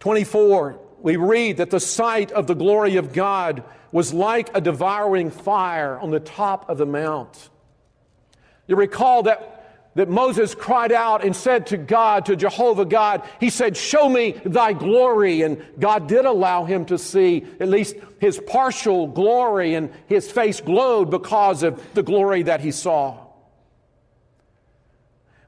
24, 0.00 0.78
we 1.00 1.16
read 1.16 1.56
that 1.58 1.70
the 1.70 1.80
sight 1.80 2.32
of 2.32 2.46
the 2.46 2.54
glory 2.54 2.96
of 2.96 3.12
God 3.12 3.64
was 3.92 4.12
like 4.12 4.50
a 4.56 4.60
devouring 4.60 5.30
fire 5.30 5.98
on 5.98 6.10
the 6.10 6.20
top 6.20 6.68
of 6.68 6.78
the 6.78 6.86
mount. 6.86 7.50
You 8.66 8.76
recall 8.76 9.24
that, 9.24 9.90
that 9.94 10.08
Moses 10.08 10.54
cried 10.54 10.92
out 10.92 11.24
and 11.24 11.34
said 11.34 11.66
to 11.68 11.76
God, 11.76 12.26
to 12.26 12.36
Jehovah 12.36 12.84
God, 12.84 13.22
he 13.40 13.50
said, 13.50 13.76
Show 13.76 14.08
me 14.08 14.32
thy 14.44 14.72
glory. 14.72 15.42
And 15.42 15.62
God 15.78 16.08
did 16.08 16.24
allow 16.24 16.64
him 16.64 16.86
to 16.86 16.98
see 16.98 17.44
at 17.60 17.68
least 17.68 17.96
his 18.20 18.40
partial 18.46 19.06
glory, 19.08 19.74
and 19.74 19.90
his 20.06 20.30
face 20.30 20.60
glowed 20.60 21.10
because 21.10 21.62
of 21.62 21.82
the 21.94 22.02
glory 22.02 22.44
that 22.44 22.60
he 22.60 22.70
saw. 22.70 23.21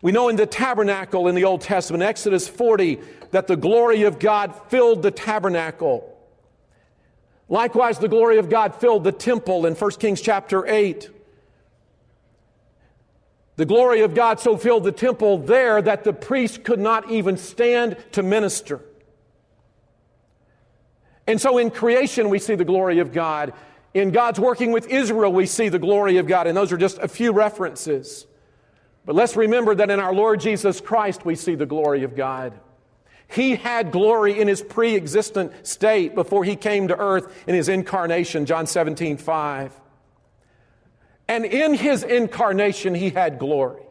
We 0.05 0.13
know 0.13 0.29
in 0.29 0.37
the 0.37 0.45
tabernacle 0.45 1.29
in 1.29 1.35
the 1.35 1.45
Old 1.45 1.63
Testament, 1.63 2.03
Exodus 2.03 2.47
40, 2.47 3.01
that 3.31 3.47
the 3.47 3.57
glory 3.57 4.03
of 4.03 4.19
God 4.19 4.55
filled 4.69 5.01
the 5.01 5.11
tabernacle. 5.11 6.15
Likewise, 7.49 7.99
the 7.99 8.09
glory 8.09 8.37
of 8.37 8.51
God 8.51 8.75
filled 8.75 9.03
the 9.03 9.13
temple 9.13 9.65
in 9.65 9.75
1 9.75 9.91
Kings 9.93 10.21
chapter 10.21 10.67
8. 10.67 11.09
The 13.57 13.65
glory 13.65 14.03
of 14.03 14.15
God 14.15 14.41
so 14.41 14.59
filled 14.59 14.85
the 14.85 14.93
temple 14.93 15.39
there 15.39 15.81
that 15.81 16.05
the 16.05 16.13
priest 16.13 16.65
could 16.65 16.81
not 16.81 17.11
even 17.11 17.39
stand 17.39 17.97
to 18.13 18.23
minister. 18.23 18.83
And 21.27 21.41
so 21.41 21.57
in 21.57 21.71
creation, 21.71 22.29
we 22.29 22.41
see 22.41 22.57
the 22.57 22.65
glory 22.67 22.99
of 22.99 23.11
God. 23.11 23.55
In 23.95 24.11
God's 24.11 24.39
working 24.39 24.71
with 24.71 24.87
Israel, 24.87 25.33
we 25.33 25.47
see 25.47 25.71
the 25.71 25.79
glory 25.79 26.19
of 26.19 26.27
God. 26.27 26.47
And 26.47 26.55
those 26.55 26.73
are 26.73 26.77
just 26.77 26.99
a 26.99 27.09
few 27.09 27.33
references. 27.33 28.27
But 29.05 29.15
let's 29.15 29.37
remember 29.37 29.75
that 29.75 29.91
in 29.91 30.01
our 30.01 30.15
Lord 30.15 30.41
Jesus 30.41 30.81
Christ, 30.81 31.25
we 31.25 31.35
see 31.35 31.55
the 31.55 31.67
glory 31.67 32.05
of 32.05 32.17
God. 32.17 32.55
He 33.29 33.57
had 33.57 33.91
glory 33.91 34.41
in 34.41 34.49
his 34.49 34.63
pre 34.63 34.95
existent 34.95 35.67
state 35.67 36.15
before 36.15 36.45
he 36.45 36.57
came 36.57 36.89
to 36.89 36.99
earth 36.99 37.45
in 37.47 37.55
his 37.55 37.69
incarnation, 37.69 38.47
John 38.47 38.67
17, 38.67 39.17
5. 39.17 39.81
And 41.27 41.45
in 41.45 41.75
his 41.75 42.03
incarnation, 42.03 42.95
he 42.95 43.11
had 43.11 43.39
glory. 43.39 43.83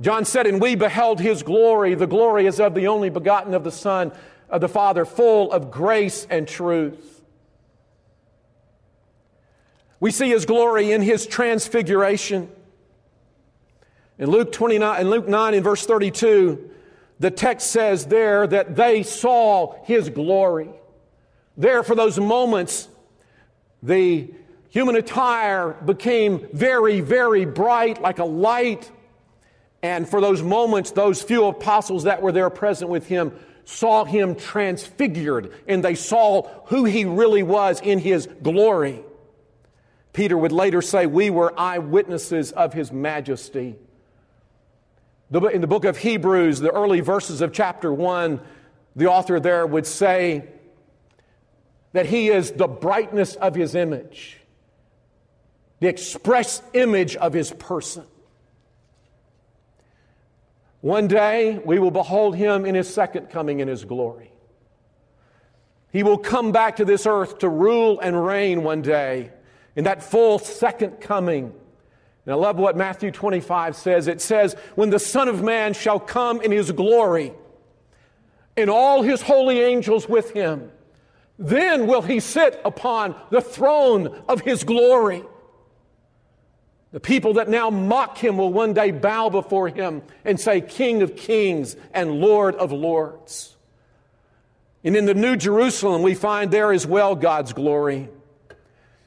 John 0.00 0.24
said, 0.24 0.46
And 0.46 0.60
we 0.60 0.74
beheld 0.74 1.20
his 1.20 1.42
glory. 1.42 1.94
The 1.94 2.06
glory 2.06 2.46
is 2.46 2.60
of 2.60 2.74
the 2.74 2.88
only 2.88 3.10
begotten 3.10 3.54
of 3.54 3.64
the 3.64 3.72
Son 3.72 4.12
of 4.48 4.60
the 4.60 4.68
Father, 4.68 5.04
full 5.04 5.52
of 5.52 5.70
grace 5.70 6.26
and 6.30 6.46
truth. 6.46 7.11
We 10.02 10.10
see 10.10 10.30
his 10.30 10.46
glory 10.46 10.90
in 10.90 11.00
his 11.00 11.28
transfiguration. 11.28 12.50
In 14.18 14.30
Luke 14.30 14.50
29, 14.50 15.00
in 15.00 15.08
Luke 15.08 15.28
9 15.28 15.54
in 15.54 15.62
verse 15.62 15.86
32, 15.86 16.70
the 17.20 17.30
text 17.30 17.70
says 17.70 18.06
there 18.06 18.44
that 18.48 18.74
they 18.74 19.04
saw 19.04 19.76
his 19.84 20.08
glory. 20.08 20.70
There, 21.56 21.84
for 21.84 21.94
those 21.94 22.18
moments, 22.18 22.88
the 23.80 24.28
human 24.70 24.96
attire 24.96 25.74
became 25.84 26.48
very, 26.52 27.00
very 27.00 27.44
bright, 27.44 28.02
like 28.02 28.18
a 28.18 28.24
light. 28.24 28.90
And 29.84 30.08
for 30.08 30.20
those 30.20 30.42
moments, 30.42 30.90
those 30.90 31.22
few 31.22 31.44
apostles 31.44 32.02
that 32.02 32.20
were 32.20 32.32
there 32.32 32.50
present 32.50 32.90
with 32.90 33.06
him 33.06 33.38
saw 33.64 34.04
him 34.04 34.34
transfigured 34.34 35.52
and 35.68 35.84
they 35.84 35.94
saw 35.94 36.42
who 36.64 36.86
he 36.86 37.04
really 37.04 37.44
was 37.44 37.80
in 37.80 38.00
his 38.00 38.28
glory. 38.42 39.04
Peter 40.12 40.36
would 40.36 40.52
later 40.52 40.82
say, 40.82 41.06
We 41.06 41.30
were 41.30 41.58
eyewitnesses 41.58 42.52
of 42.52 42.74
his 42.74 42.92
majesty. 42.92 43.76
In 45.32 45.60
the 45.62 45.66
book 45.66 45.86
of 45.86 45.96
Hebrews, 45.96 46.60
the 46.60 46.70
early 46.70 47.00
verses 47.00 47.40
of 47.40 47.52
chapter 47.52 47.92
1, 47.92 48.40
the 48.94 49.06
author 49.06 49.40
there 49.40 49.66
would 49.66 49.86
say 49.86 50.44
that 51.92 52.06
he 52.06 52.28
is 52.28 52.52
the 52.52 52.68
brightness 52.68 53.34
of 53.36 53.54
his 53.54 53.74
image, 53.74 54.38
the 55.80 55.88
express 55.88 56.62
image 56.74 57.16
of 57.16 57.32
his 57.32 57.50
person. 57.52 58.04
One 60.82 61.06
day 61.06 61.58
we 61.64 61.78
will 61.78 61.90
behold 61.90 62.36
him 62.36 62.66
in 62.66 62.74
his 62.74 62.92
second 62.92 63.30
coming 63.30 63.60
in 63.60 63.68
his 63.68 63.84
glory. 63.84 64.32
He 65.92 66.02
will 66.02 66.18
come 66.18 66.52
back 66.52 66.76
to 66.76 66.84
this 66.84 67.06
earth 67.06 67.38
to 67.38 67.48
rule 67.48 68.00
and 68.00 68.26
reign 68.26 68.64
one 68.64 68.82
day 68.82 69.30
in 69.76 69.84
that 69.84 70.02
full 70.02 70.38
second 70.38 71.00
coming. 71.00 71.52
And 72.24 72.32
I 72.32 72.36
love 72.36 72.56
what 72.56 72.76
Matthew 72.76 73.10
25 73.10 73.76
says. 73.76 74.06
It 74.06 74.20
says, 74.20 74.54
When 74.74 74.90
the 74.90 74.98
Son 74.98 75.28
of 75.28 75.42
Man 75.42 75.74
shall 75.74 75.98
come 75.98 76.40
in 76.40 76.52
his 76.52 76.70
glory, 76.70 77.32
and 78.56 78.68
all 78.68 79.02
his 79.02 79.22
holy 79.22 79.60
angels 79.60 80.08
with 80.08 80.30
him, 80.32 80.70
then 81.38 81.86
will 81.86 82.02
he 82.02 82.20
sit 82.20 82.60
upon 82.64 83.16
the 83.30 83.40
throne 83.40 84.22
of 84.28 84.42
his 84.42 84.64
glory. 84.64 85.24
The 86.92 87.00
people 87.00 87.34
that 87.34 87.48
now 87.48 87.70
mock 87.70 88.18
him 88.18 88.36
will 88.36 88.52
one 88.52 88.74
day 88.74 88.90
bow 88.90 89.30
before 89.30 89.68
him 89.68 90.02
and 90.24 90.38
say, 90.38 90.60
King 90.60 91.02
of 91.02 91.16
kings 91.16 91.74
and 91.94 92.20
Lord 92.20 92.54
of 92.56 92.70
lords. 92.70 93.56
And 94.84 94.94
in 94.96 95.06
the 95.06 95.14
New 95.14 95.36
Jerusalem, 95.36 96.02
we 96.02 96.14
find 96.14 96.50
there 96.50 96.72
as 96.72 96.86
well 96.86 97.14
God's 97.14 97.54
glory. 97.54 98.10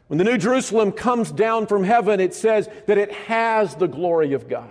When 0.07 0.17
the 0.17 0.23
New 0.23 0.37
Jerusalem 0.37 0.91
comes 0.91 1.31
down 1.31 1.65
from 1.67 1.83
heaven, 1.83 2.19
it 2.19 2.33
says 2.33 2.69
that 2.85 2.97
it 2.97 3.11
has 3.11 3.75
the 3.75 3.87
glory 3.87 4.33
of 4.33 4.47
God. 4.47 4.69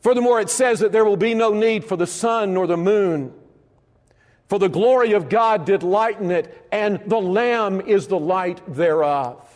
Furthermore, 0.00 0.40
it 0.40 0.50
says 0.50 0.80
that 0.80 0.90
there 0.90 1.04
will 1.04 1.16
be 1.16 1.34
no 1.34 1.52
need 1.52 1.84
for 1.84 1.96
the 1.96 2.06
sun 2.06 2.54
nor 2.54 2.66
the 2.66 2.76
moon, 2.76 3.32
for 4.48 4.58
the 4.58 4.68
glory 4.68 5.12
of 5.12 5.28
God 5.28 5.64
did 5.64 5.84
lighten 5.84 6.32
it, 6.32 6.66
and 6.72 7.00
the 7.06 7.20
Lamb 7.20 7.80
is 7.80 8.08
the 8.08 8.18
light 8.18 8.60
thereof. 8.66 9.48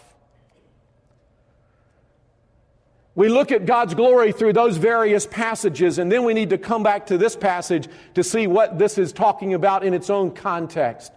We 3.17 3.29
look 3.29 3.51
at 3.51 3.67
God's 3.67 3.95
glory 3.95 4.31
through 4.31 4.53
those 4.53 4.77
various 4.77 5.27
passages, 5.27 5.99
and 5.99 6.13
then 6.13 6.23
we 6.23 6.35
need 6.35 6.51
to 6.51 6.59
come 6.59 6.83
back 6.83 7.07
to 7.07 7.19
this 7.19 7.35
passage 7.35 7.89
to 8.15 8.23
see 8.23 8.47
what 8.47 8.79
this 8.79 8.99
is 8.99 9.13
talking 9.13 9.55
about 9.55 9.85
in 9.85 9.95
its 9.95 10.11
own 10.11 10.31
context. 10.31 11.13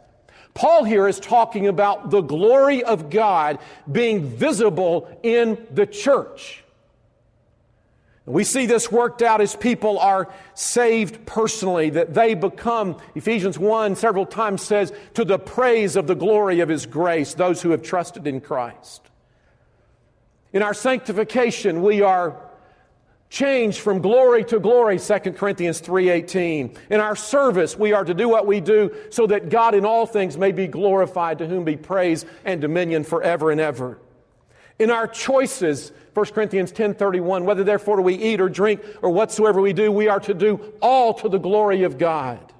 Paul 0.60 0.84
here 0.84 1.08
is 1.08 1.22
talking 1.22 1.68
about 1.68 2.10
the 2.10 2.20
glory 2.20 2.84
of 2.84 3.10
God 3.10 3.60
being 3.90 4.28
visible 4.28 5.08
in 5.24 5.58
the 5.72 5.86
church. 5.86 6.66
We 8.26 8.44
see 8.44 8.66
this 8.66 8.92
worked 8.92 9.22
out 9.22 9.40
as 9.40 9.56
people 9.56 10.00
are 10.00 10.28
saved 10.56 11.26
personally, 11.26 11.92
that 11.92 12.14
they 12.14 12.34
become, 12.34 12.98
Ephesians 13.16 13.58
1 13.58 13.96
several 13.96 14.26
times 14.26 14.62
says, 14.62 14.92
to 15.14 15.24
the 15.24 15.40
praise 15.40 15.96
of 15.96 16.08
the 16.08 16.14
glory 16.14 16.60
of 16.60 16.68
His 16.68 16.86
grace, 16.86 17.36
those 17.36 17.62
who 17.62 17.70
have 17.70 17.82
trusted 17.82 18.28
in 18.28 18.42
Christ. 18.42 19.02
In 20.52 20.62
our 20.62 20.74
sanctification, 20.74 21.82
we 21.82 22.02
are 22.02 22.36
changed 23.30 23.80
from 23.80 24.02
glory 24.02 24.44
to 24.44 24.60
glory 24.60 25.00
2 25.00 25.20
corinthians 25.34 25.82
3.18 25.82 26.76
in 26.90 27.00
our 27.00 27.16
service 27.16 27.78
we 27.78 27.94
are 27.94 28.04
to 28.04 28.16
do 28.16 28.28
what 28.28 28.48
we 28.48 28.60
do 28.60 28.92
so 29.12 29.28
that 29.28 29.50
god 29.50 29.76
in 29.76 29.86
all 29.86 30.08
things 30.08 30.36
may 30.36 30.52
be 30.52 30.66
glorified 30.66 31.38
to 31.38 31.48
whom 31.48 31.64
be 31.64 31.78
praise 31.78 32.26
and 32.44 32.60
dominion 32.60 33.04
forever 33.04 33.52
and 33.52 33.62
ever. 33.62 34.00
In 34.80 34.90
our 34.90 35.08
choices 35.08 35.92
1 36.16 36.26
corinthians 36.28 36.72
10.31 36.72 37.44
whether 37.44 37.64
therefore 37.64 38.02
we 38.02 38.16
eat 38.16 38.42
or 38.42 38.50
drink 38.50 38.82
or 39.04 39.12
whatsoever 39.12 39.62
we 39.62 39.74
do 39.74 39.92
we 39.92 40.08
are 40.08 40.20
to 40.22 40.34
do 40.34 40.74
all 40.82 41.14
to 41.14 41.30
the 41.30 41.38
glory 41.38 41.84
of 41.84 42.00
god. 42.00 42.52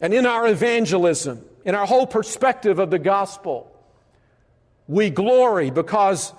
And 0.00 0.12
in 0.12 0.26
our 0.26 0.48
evangelism 0.48 1.44
in 1.64 1.76
our 1.76 1.86
whole 1.86 2.08
perspective 2.08 2.80
of 2.80 2.90
the 2.90 2.98
gospel 2.98 3.68
we 4.88 5.10
glory 5.10 5.70
because 5.70 6.32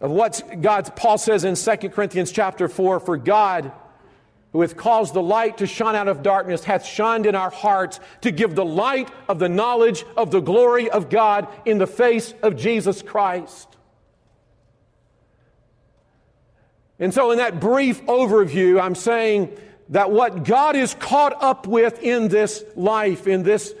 of 0.00 0.10
what 0.10 0.42
God, 0.60 0.94
Paul 0.96 1.18
says 1.18 1.44
in 1.44 1.54
2 1.54 1.88
Corinthians 1.90 2.32
chapter 2.32 2.68
4 2.68 3.00
For 3.00 3.16
God, 3.16 3.72
who 4.52 4.60
hath 4.60 4.76
caused 4.76 5.14
the 5.14 5.22
light 5.22 5.58
to 5.58 5.66
shine 5.66 5.96
out 5.96 6.08
of 6.08 6.22
darkness, 6.22 6.62
hath 6.62 6.86
shined 6.86 7.26
in 7.26 7.34
our 7.34 7.50
hearts 7.50 7.98
to 8.20 8.30
give 8.30 8.54
the 8.54 8.64
light 8.64 9.10
of 9.28 9.38
the 9.38 9.48
knowledge 9.48 10.04
of 10.16 10.30
the 10.30 10.40
glory 10.40 10.88
of 10.88 11.10
God 11.10 11.48
in 11.64 11.78
the 11.78 11.86
face 11.86 12.34
of 12.42 12.56
Jesus 12.56 13.02
Christ. 13.02 13.68
And 16.98 17.12
so, 17.12 17.32
in 17.32 17.38
that 17.38 17.58
brief 17.58 18.04
overview, 18.06 18.80
I'm 18.80 18.94
saying 18.94 19.56
that 19.88 20.10
what 20.10 20.44
God 20.44 20.76
is 20.76 20.94
caught 20.94 21.42
up 21.42 21.66
with 21.66 22.00
in 22.02 22.28
this 22.28 22.64
life, 22.76 23.26
in 23.26 23.42
this, 23.42 23.74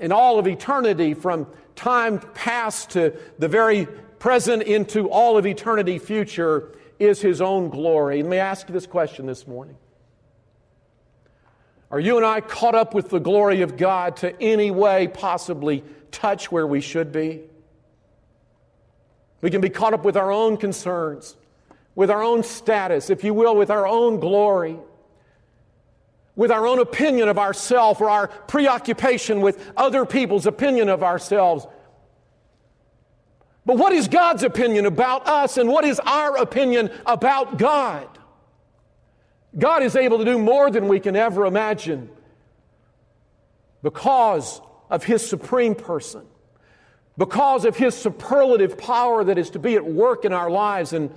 in 0.00 0.10
all 0.10 0.38
of 0.38 0.48
eternity, 0.48 1.14
from 1.14 1.46
time 1.76 2.18
past 2.34 2.90
to 2.90 3.16
the 3.38 3.46
very 3.46 3.86
present 4.18 4.62
into 4.62 5.08
all 5.08 5.38
of 5.38 5.46
eternity 5.46 5.98
future, 5.98 6.72
is 6.98 7.20
His 7.20 7.40
own 7.40 7.68
glory. 7.68 8.22
Let 8.22 8.30
me 8.30 8.36
ask 8.38 8.68
you 8.68 8.72
this 8.72 8.86
question 8.86 9.26
this 9.26 9.46
morning. 9.46 9.76
Are 11.90 12.00
you 12.00 12.16
and 12.16 12.26
I 12.26 12.40
caught 12.40 12.74
up 12.74 12.94
with 12.94 13.08
the 13.08 13.18
glory 13.18 13.62
of 13.62 13.76
God 13.76 14.16
to 14.18 14.42
any 14.42 14.70
way 14.70 15.08
possibly 15.08 15.82
touch 16.10 16.52
where 16.52 16.66
we 16.66 16.80
should 16.80 17.12
be? 17.12 17.42
We 19.40 19.50
can 19.50 19.60
be 19.60 19.70
caught 19.70 19.94
up 19.94 20.04
with 20.04 20.16
our 20.16 20.32
own 20.32 20.56
concerns, 20.56 21.36
with 21.94 22.10
our 22.10 22.22
own 22.22 22.42
status, 22.42 23.08
if 23.08 23.24
you 23.24 23.32
will, 23.32 23.56
with 23.56 23.70
our 23.70 23.86
own 23.86 24.20
glory 24.20 24.76
with 26.38 26.52
our 26.52 26.68
own 26.68 26.78
opinion 26.78 27.28
of 27.28 27.36
ourselves 27.36 28.00
or 28.00 28.08
our 28.08 28.28
preoccupation 28.28 29.40
with 29.40 29.72
other 29.76 30.06
people's 30.06 30.46
opinion 30.46 30.88
of 30.88 31.02
ourselves. 31.02 31.66
But 33.68 33.76
what 33.76 33.92
is 33.92 34.08
God's 34.08 34.44
opinion 34.44 34.86
about 34.86 35.28
us 35.28 35.58
and 35.58 35.68
what 35.68 35.84
is 35.84 36.00
our 36.00 36.38
opinion 36.38 36.90
about 37.04 37.58
God? 37.58 38.08
God 39.58 39.82
is 39.82 39.94
able 39.94 40.16
to 40.16 40.24
do 40.24 40.38
more 40.38 40.70
than 40.70 40.88
we 40.88 40.98
can 41.00 41.14
ever 41.14 41.44
imagine 41.44 42.08
because 43.82 44.62
of 44.88 45.04
His 45.04 45.28
supreme 45.28 45.74
person, 45.74 46.24
because 47.18 47.66
of 47.66 47.76
His 47.76 47.94
superlative 47.94 48.78
power 48.78 49.22
that 49.22 49.36
is 49.36 49.50
to 49.50 49.58
be 49.58 49.74
at 49.74 49.84
work 49.84 50.24
in 50.24 50.32
our 50.32 50.48
lives, 50.48 50.94
and 50.94 51.10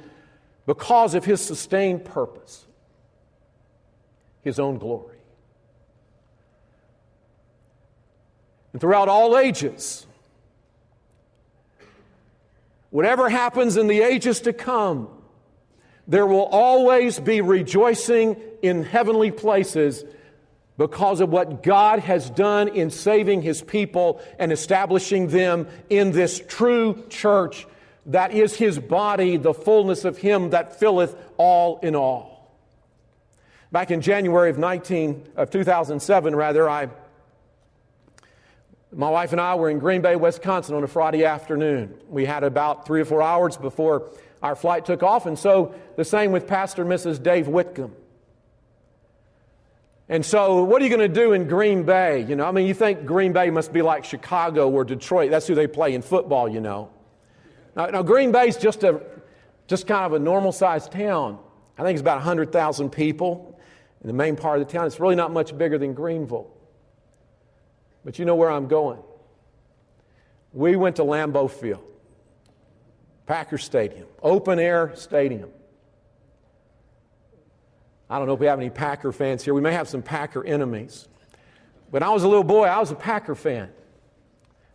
because 0.65 1.15
of 1.15 1.23
His 1.23 1.39
sustained 1.39 2.03
purpose, 2.03 2.65
His 4.41 4.59
own 4.59 4.77
glory. 4.77 5.19
And 8.73 8.81
throughout 8.81 9.07
all 9.07 9.37
ages, 9.37 10.05
whatever 12.91 13.29
happens 13.29 13.77
in 13.77 13.87
the 13.87 14.01
ages 14.01 14.41
to 14.41 14.53
come, 14.53 15.09
there 16.07 16.27
will 16.27 16.45
always 16.45 17.19
be 17.19 17.41
rejoicing 17.41 18.39
in 18.61 18.83
heavenly 18.83 19.31
places 19.31 20.03
because 20.77 21.21
of 21.21 21.29
what 21.29 21.63
God 21.63 21.99
has 21.99 22.29
done 22.29 22.67
in 22.67 22.89
saving 22.89 23.41
His 23.41 23.61
people 23.61 24.21
and 24.39 24.51
establishing 24.51 25.27
them 25.27 25.67
in 25.89 26.11
this 26.11 26.41
true 26.47 27.03
church 27.09 27.67
that 28.07 28.33
is 28.33 28.55
His 28.55 28.79
body, 28.79 29.37
the 29.37 29.53
fullness 29.53 30.05
of 30.05 30.17
Him 30.17 30.51
that 30.51 30.79
filleth 30.79 31.15
all 31.37 31.79
in 31.81 31.95
all. 31.95 32.31
Back 33.71 33.91
in 33.91 34.01
January 34.01 34.49
of 34.49 34.57
19 34.57 35.29
of 35.35 35.49
2007, 35.49 36.35
rather, 36.35 36.69
I 36.69 36.89
my 38.93 39.09
wife 39.09 39.31
and 39.31 39.39
I 39.39 39.55
were 39.55 39.69
in 39.69 39.79
Green 39.79 40.01
Bay, 40.01 40.15
Wisconsin 40.15 40.75
on 40.75 40.83
a 40.83 40.87
Friday 40.87 41.23
afternoon. 41.23 41.97
We 42.09 42.25
had 42.25 42.43
about 42.43 42.85
three 42.85 43.01
or 43.01 43.05
four 43.05 43.21
hours 43.21 43.55
before 43.55 44.09
our 44.43 44.55
flight 44.55 44.85
took 44.85 45.01
off, 45.01 45.25
and 45.25 45.37
so 45.39 45.73
the 45.95 46.03
same 46.03 46.31
with 46.31 46.47
Pastor 46.47 46.83
Mrs. 46.83 47.21
Dave 47.21 47.47
Whitcomb. 47.47 47.95
And 50.09 50.25
so, 50.25 50.63
what 50.63 50.81
are 50.81 50.85
you 50.85 50.95
going 50.95 51.09
to 51.09 51.21
do 51.21 51.31
in 51.31 51.47
Green 51.47 51.83
Bay? 51.83 52.25
You 52.27 52.35
know, 52.35 52.45
I 52.45 52.51
mean, 52.51 52.67
you 52.67 52.73
think 52.73 53.05
Green 53.05 53.31
Bay 53.31 53.49
must 53.49 53.71
be 53.71 53.81
like 53.81 54.03
Chicago 54.03 54.69
or 54.69 54.83
Detroit. 54.83 55.31
That's 55.31 55.47
who 55.47 55.55
they 55.55 55.67
play 55.67 55.93
in 55.93 56.01
football, 56.01 56.49
you 56.49 56.59
know. 56.59 56.89
Now, 57.77 57.85
now 57.85 58.03
Green 58.03 58.33
Bay's 58.33 58.57
just 58.57 58.83
a 58.83 59.01
just 59.67 59.87
kind 59.87 60.05
of 60.05 60.11
a 60.11 60.19
normal 60.19 60.51
sized 60.51 60.91
town. 60.91 61.39
I 61.77 61.83
think 61.83 61.95
it's 61.95 62.01
about 62.01 62.17
100,000 62.17 62.89
people 62.89 63.57
in 64.01 64.07
the 64.07 64.13
main 64.13 64.35
part 64.35 64.59
of 64.59 64.67
the 64.67 64.73
town. 64.73 64.85
It's 64.85 64.99
really 64.99 65.15
not 65.15 65.31
much 65.31 65.57
bigger 65.57 65.77
than 65.77 65.93
Greenville. 65.93 66.51
But 68.03 68.19
you 68.19 68.25
know 68.25 68.35
where 68.35 68.49
I'm 68.49 68.67
going. 68.67 68.99
We 70.53 70.75
went 70.75 70.97
to 70.97 71.03
Lambeau 71.03 71.49
Field, 71.49 71.83
Packer 73.25 73.57
Stadium, 73.57 74.07
open 74.21 74.59
air 74.59 74.91
stadium. 74.95 75.49
I 78.09 78.17
don't 78.17 78.27
know 78.27 78.33
if 78.33 78.41
we 78.41 78.47
have 78.47 78.59
any 78.59 78.69
Packer 78.69 79.13
fans 79.13 79.43
here. 79.43 79.53
We 79.53 79.61
may 79.61 79.71
have 79.71 79.87
some 79.87 80.01
Packer 80.01 80.43
enemies. 80.45 81.07
When 81.91 82.03
I 82.03 82.09
was 82.09 82.23
a 82.23 82.27
little 82.27 82.43
boy, 82.43 82.65
I 82.65 82.79
was 82.79 82.91
a 82.91 82.95
Packer 82.95 83.35
fan. 83.35 83.69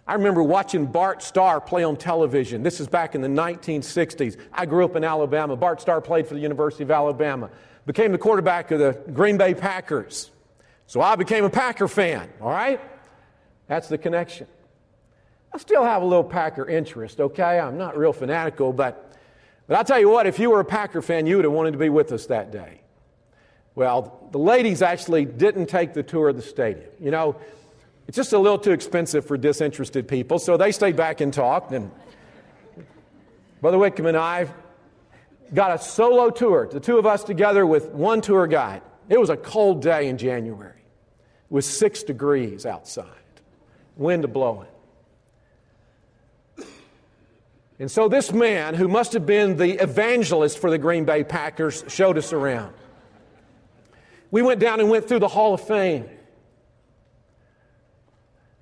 I 0.07 0.15
remember 0.15 0.43
watching 0.43 0.87
Bart 0.87 1.23
Starr 1.23 1.61
play 1.61 1.83
on 1.83 1.97
television. 1.97 2.63
This 2.63 2.81
is 2.81 2.87
back 2.87 3.15
in 3.15 3.21
the 3.21 3.29
1960s. 3.29 4.39
I 4.53 4.65
grew 4.65 4.85
up 4.85 4.97
in 4.97 5.05
Alabama. 5.05 5.57
Bart 5.57 5.81
Starr 5.81 6.01
played 6.01 6.27
for 6.27 6.35
the 6.35 6.41
University 6.41 6.85
of 6.85 6.91
Alabama, 6.91 7.51
became 7.85 8.13
the 8.13 8.19
quarterback 8.19 8.71
of 8.71 8.79
the 8.79 8.93
Green 9.13 9.37
Bay 9.37 9.53
Packers. 9.53 10.31
So 10.87 11.03
I 11.03 11.17
became 11.17 11.45
a 11.45 11.51
Packer 11.51 11.89
fan, 11.89 12.31
all 12.41 12.51
right? 12.51 12.81
That's 13.69 13.89
the 13.89 13.99
connection. 13.99 14.47
I 15.53 15.59
still 15.59 15.85
have 15.85 16.03
a 16.03 16.05
little 16.05 16.25
Packer 16.25 16.69
interest, 16.69 17.21
okay? 17.21 17.59
I'm 17.59 17.79
not 17.79 17.97
real 17.97 18.13
fanatical, 18.13 18.73
but, 18.73 19.17
but 19.67 19.77
I'll 19.77 19.85
tell 19.85 19.99
you 19.99 20.09
what, 20.09 20.27
if 20.27 20.39
you 20.39 20.51
were 20.51 20.61
a 20.61 20.65
Packer 20.65 21.03
fan, 21.03 21.27
you 21.27 21.37
would 21.37 21.45
have 21.45 21.53
wanted 21.53 21.73
to 21.73 21.79
be 21.79 21.89
with 21.89 22.13
us 22.13 22.27
that 22.27 22.53
day. 22.53 22.81
Well, 23.75 24.29
the 24.33 24.39
ladies 24.39 24.83
actually 24.83 25.25
didn't 25.25 25.67
take 25.67 25.95
the 25.95 26.03
tour 26.03 26.31
of 26.31 26.37
the 26.37 26.43
stadium. 26.43 26.91
You 27.01 27.11
know, 27.11 27.37
it's 28.09 28.17
just 28.17 28.33
a 28.33 28.39
little 28.39 28.59
too 28.59 28.73
expensive 28.73 29.27
for 29.27 29.37
disinterested 29.37 30.09
people, 30.09 30.39
so 30.39 30.57
they 30.57 30.73
stayed 30.73 30.97
back 30.97 31.21
and 31.21 31.33
talked. 31.33 31.73
And 31.73 31.91
Brother 33.61 33.79
Wickham 33.79 34.07
and 34.07 34.17
I 34.17 34.49
got 35.53 35.73
a 35.73 35.83
solo 35.83 36.31
tour, 36.31 36.69
the 36.71 36.81
two 36.81 36.99
of 36.99 37.07
us 37.07 37.25
together 37.25 37.67
with 37.67 37.89
one 37.91 38.21
tour 38.21 38.47
guide. 38.47 38.83
It 39.09 39.21
was 39.21 39.31
a 39.31 39.37
cold 39.37 39.83
day 39.83 40.09
in 40.09 40.19
January 40.19 40.71
It 40.71 41.55
was 41.55 41.67
six 41.67 42.03
degrees 42.03 42.67
outside, 42.67 43.07
wind 43.97 44.33
blowing. 44.33 44.69
And 47.79 47.91
so 47.91 48.09
this 48.09 48.33
man, 48.33 48.75
who 48.75 48.89
must 48.89 49.13
have 49.13 49.27
been 49.27 49.57
the 49.57 49.83
evangelist 49.83 50.59
for 50.59 50.71
the 50.71 50.79
Green 50.79 51.05
Bay 51.05 51.25
Packers, 51.25 51.85
showed 51.89 52.17
us 52.17 52.33
around. 52.33 52.73
We 54.31 54.43
went 54.43 54.61
down 54.61 54.81
and 54.81 54.89
went 54.89 55.09
through 55.09 55.19
the 55.19 55.29
Hall 55.29 55.55
of 55.55 55.61
Fame. 55.61 56.09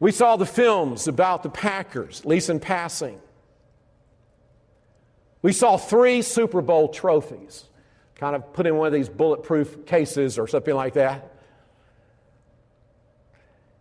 We 0.00 0.10
saw 0.10 0.36
the 0.36 0.46
films 0.46 1.06
about 1.06 1.42
the 1.42 1.48
Packers, 1.48 2.20
at 2.20 2.26
least 2.26 2.50
in 2.50 2.58
passing. 2.60 3.20
We 5.42 5.52
saw 5.52 5.76
three 5.76 6.22
Super 6.22 6.60
Bowl 6.60 6.88
trophies, 6.88 7.64
kind 8.16 8.34
of 8.34 8.52
put 8.52 8.66
in 8.66 8.76
one 8.76 8.88
of 8.88 8.92
these 8.92 9.08
bulletproof 9.08 9.86
cases 9.86 10.38
or 10.38 10.48
something 10.48 10.74
like 10.74 10.94
that. 10.94 11.33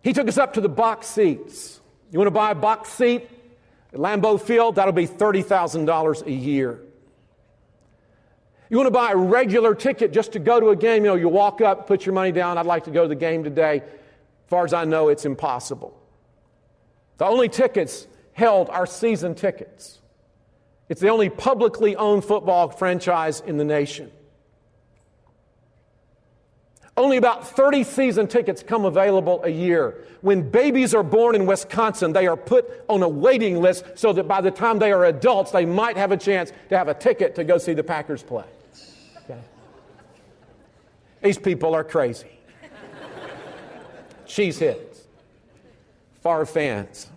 He 0.04 0.13
took 0.13 0.28
us 0.28 0.38
up 0.38 0.54
to 0.54 0.62
the 0.62 0.70
box 0.70 1.08
seats. 1.08 1.80
You 2.12 2.20
want 2.20 2.28
to 2.28 2.32
buy 2.32 2.52
a 2.52 2.56
box 2.56 2.89
seat 2.89 3.28
at 3.92 4.00
Lambeau 4.00 4.39
Field? 4.39 4.76
That'll 4.76 4.94
be 4.94 5.08
$30,000 5.08 6.26
a 6.28 6.32
year. 6.32 6.80
You 8.70 8.78
want 8.78 8.88
to 8.88 8.92
buy 8.92 9.12
a 9.12 9.16
regular 9.16 9.74
ticket 9.74 10.12
just 10.12 10.34
to 10.34 10.39
go 10.39 10.60
to 10.60 10.70
a 10.70 10.76
game? 10.76 11.06
You 11.06 11.12
know, 11.12 11.16
you 11.16 11.30
walk 11.30 11.62
up, 11.62 11.88
put 11.88 12.06
your 12.06 12.13
money 12.13 12.32
down. 12.32 12.58
I'd 12.58 12.66
like 12.66 12.84
to 12.86 12.92
go 12.92 13.04
to 13.04 13.08
the 13.08 13.16
game 13.16 13.44
today. 13.44 13.78
As 13.78 14.50
far 14.50 14.66
as 14.66 14.74
I 14.74 14.84
know, 14.84 15.10
it's 15.10 15.26
impossible. 15.26 15.98
The 17.18 17.26
only 17.26 17.50
tickets 17.50 18.08
held 18.34 18.70
are 18.70 18.86
season 18.86 19.36
tickets. 19.36 20.00
It's 20.89 21.00
the 21.00 21.10
only 21.10 21.30
publicly 21.30 21.96
owned 21.96 22.26
football 22.26 22.70
franchise 22.70 23.42
in 23.42 23.58
the 23.58 23.63
nation. 23.63 24.12
Only 26.96 27.18
about 27.18 27.48
30 27.48 27.84
season 27.84 28.28
tickets 28.28 28.62
come 28.62 28.86
available 28.86 29.44
a 29.44 29.50
year. 29.50 29.96
When 30.22 30.48
babies 30.48 30.94
are 30.94 31.02
born 31.02 31.34
in 31.34 31.48
Wisconsin, 31.48 32.14
they 32.14 32.28
are 32.28 32.38
put 32.38 32.70
on 32.88 33.02
a 33.02 33.10
waiting 33.10 33.60
list 33.62 33.86
so 33.96 34.14
that 34.14 34.28
by 34.28 34.42
the 34.42 34.52
time 34.52 34.78
they 34.78 34.92
are 34.92 35.06
adults, 35.06 35.52
they 35.52 35.66
might 35.66 35.98
have 35.98 36.12
a 36.12 36.18
chance 36.18 36.52
to 36.70 36.78
have 36.78 36.88
a 36.88 36.94
ticket 36.94 37.34
to 37.36 37.44
go 37.44 37.58
see 37.58 37.74
the 37.74 37.84
Packers 37.84 38.22
play. 38.22 38.46
Okay? 39.24 39.40
These 41.24 41.40
people 41.40 41.74
are 41.74 41.84
crazy. 41.84 42.28
Cheeseheads, 44.28 45.02
far 46.22 46.46
fans. 46.46 47.10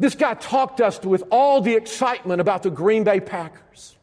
This 0.00 0.16
guy 0.16 0.34
talked 0.34 0.80
us 0.80 1.00
with 1.02 1.22
all 1.30 1.60
the 1.60 1.74
excitement 1.74 2.40
about 2.40 2.64
the 2.64 2.70
Green 2.70 3.04
Bay 3.04 3.20
Packers. 3.20 3.96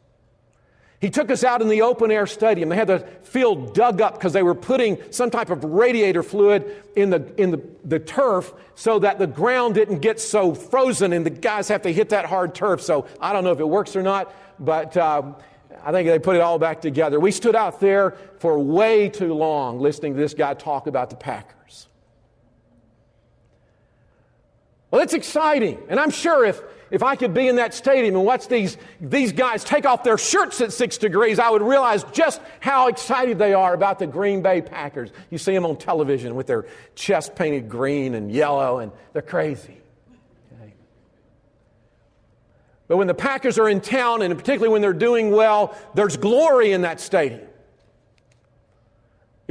He 1.02 1.10
took 1.10 1.32
us 1.32 1.42
out 1.42 1.60
in 1.60 1.68
the 1.68 1.82
open 1.82 2.12
air 2.12 2.28
stadium. 2.28 2.68
They 2.68 2.76
had 2.76 2.86
the 2.86 3.00
field 3.00 3.74
dug 3.74 4.00
up 4.00 4.14
because 4.14 4.32
they 4.32 4.44
were 4.44 4.54
putting 4.54 4.98
some 5.10 5.30
type 5.30 5.50
of 5.50 5.64
radiator 5.64 6.22
fluid 6.22 6.80
in, 6.94 7.10
the, 7.10 7.28
in 7.36 7.50
the, 7.50 7.60
the 7.84 7.98
turf 7.98 8.54
so 8.76 9.00
that 9.00 9.18
the 9.18 9.26
ground 9.26 9.74
didn't 9.74 9.98
get 9.98 10.20
so 10.20 10.54
frozen 10.54 11.12
and 11.12 11.26
the 11.26 11.30
guys 11.30 11.66
have 11.66 11.82
to 11.82 11.92
hit 11.92 12.10
that 12.10 12.24
hard 12.26 12.54
turf. 12.54 12.80
So 12.80 13.08
I 13.20 13.32
don't 13.32 13.42
know 13.42 13.50
if 13.50 13.58
it 13.58 13.68
works 13.68 13.96
or 13.96 14.02
not, 14.04 14.32
but 14.60 14.96
uh, 14.96 15.32
I 15.82 15.90
think 15.90 16.06
they 16.06 16.20
put 16.20 16.36
it 16.36 16.40
all 16.40 16.60
back 16.60 16.80
together. 16.80 17.18
We 17.18 17.32
stood 17.32 17.56
out 17.56 17.80
there 17.80 18.16
for 18.38 18.56
way 18.60 19.08
too 19.08 19.34
long 19.34 19.80
listening 19.80 20.14
to 20.14 20.20
this 20.20 20.34
guy 20.34 20.54
talk 20.54 20.86
about 20.86 21.10
the 21.10 21.16
Packers. 21.16 21.88
Well, 24.92 25.02
it's 25.02 25.14
exciting. 25.14 25.82
And 25.88 25.98
I'm 25.98 26.10
sure 26.10 26.44
if 26.44 26.62
if 26.92 27.02
I 27.02 27.16
could 27.16 27.32
be 27.32 27.48
in 27.48 27.56
that 27.56 27.72
stadium 27.72 28.14
and 28.14 28.24
watch 28.24 28.48
these, 28.48 28.76
these 29.00 29.32
guys 29.32 29.64
take 29.64 29.86
off 29.86 30.04
their 30.04 30.18
shirts 30.18 30.60
at 30.60 30.74
six 30.74 30.98
degrees, 30.98 31.38
I 31.38 31.48
would 31.48 31.62
realize 31.62 32.04
just 32.12 32.40
how 32.60 32.88
excited 32.88 33.38
they 33.38 33.54
are 33.54 33.72
about 33.72 33.98
the 33.98 34.06
Green 34.06 34.42
Bay 34.42 34.60
Packers. 34.60 35.10
You 35.30 35.38
see 35.38 35.54
them 35.54 35.64
on 35.64 35.78
television 35.78 36.34
with 36.34 36.46
their 36.46 36.66
chest 36.94 37.34
painted 37.34 37.70
green 37.70 38.14
and 38.14 38.30
yellow, 38.30 38.78
and 38.78 38.92
they're 39.14 39.22
crazy. 39.22 39.80
Okay. 40.60 40.74
But 42.88 42.98
when 42.98 43.06
the 43.06 43.14
Packers 43.14 43.58
are 43.58 43.70
in 43.70 43.80
town, 43.80 44.20
and 44.20 44.36
particularly 44.36 44.70
when 44.70 44.82
they're 44.82 44.92
doing 44.92 45.30
well, 45.30 45.74
there's 45.94 46.18
glory 46.18 46.72
in 46.72 46.82
that 46.82 47.00
stadium. 47.00 47.48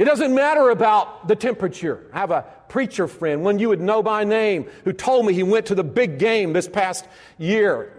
It 0.02 0.06
doesn't 0.06 0.34
matter 0.34 0.70
about 0.70 1.28
the 1.28 1.36
temperature. 1.36 2.10
I 2.12 2.18
have 2.18 2.32
a 2.32 2.44
preacher 2.68 3.06
friend, 3.06 3.44
one 3.44 3.60
you 3.60 3.68
would 3.68 3.80
know 3.80 4.02
by 4.02 4.24
name, 4.24 4.66
who 4.82 4.92
told 4.92 5.24
me 5.24 5.32
he 5.32 5.44
went 5.44 5.66
to 5.66 5.76
the 5.76 5.84
big 5.84 6.18
game 6.18 6.52
this 6.52 6.66
past 6.66 7.06
year 7.38 7.92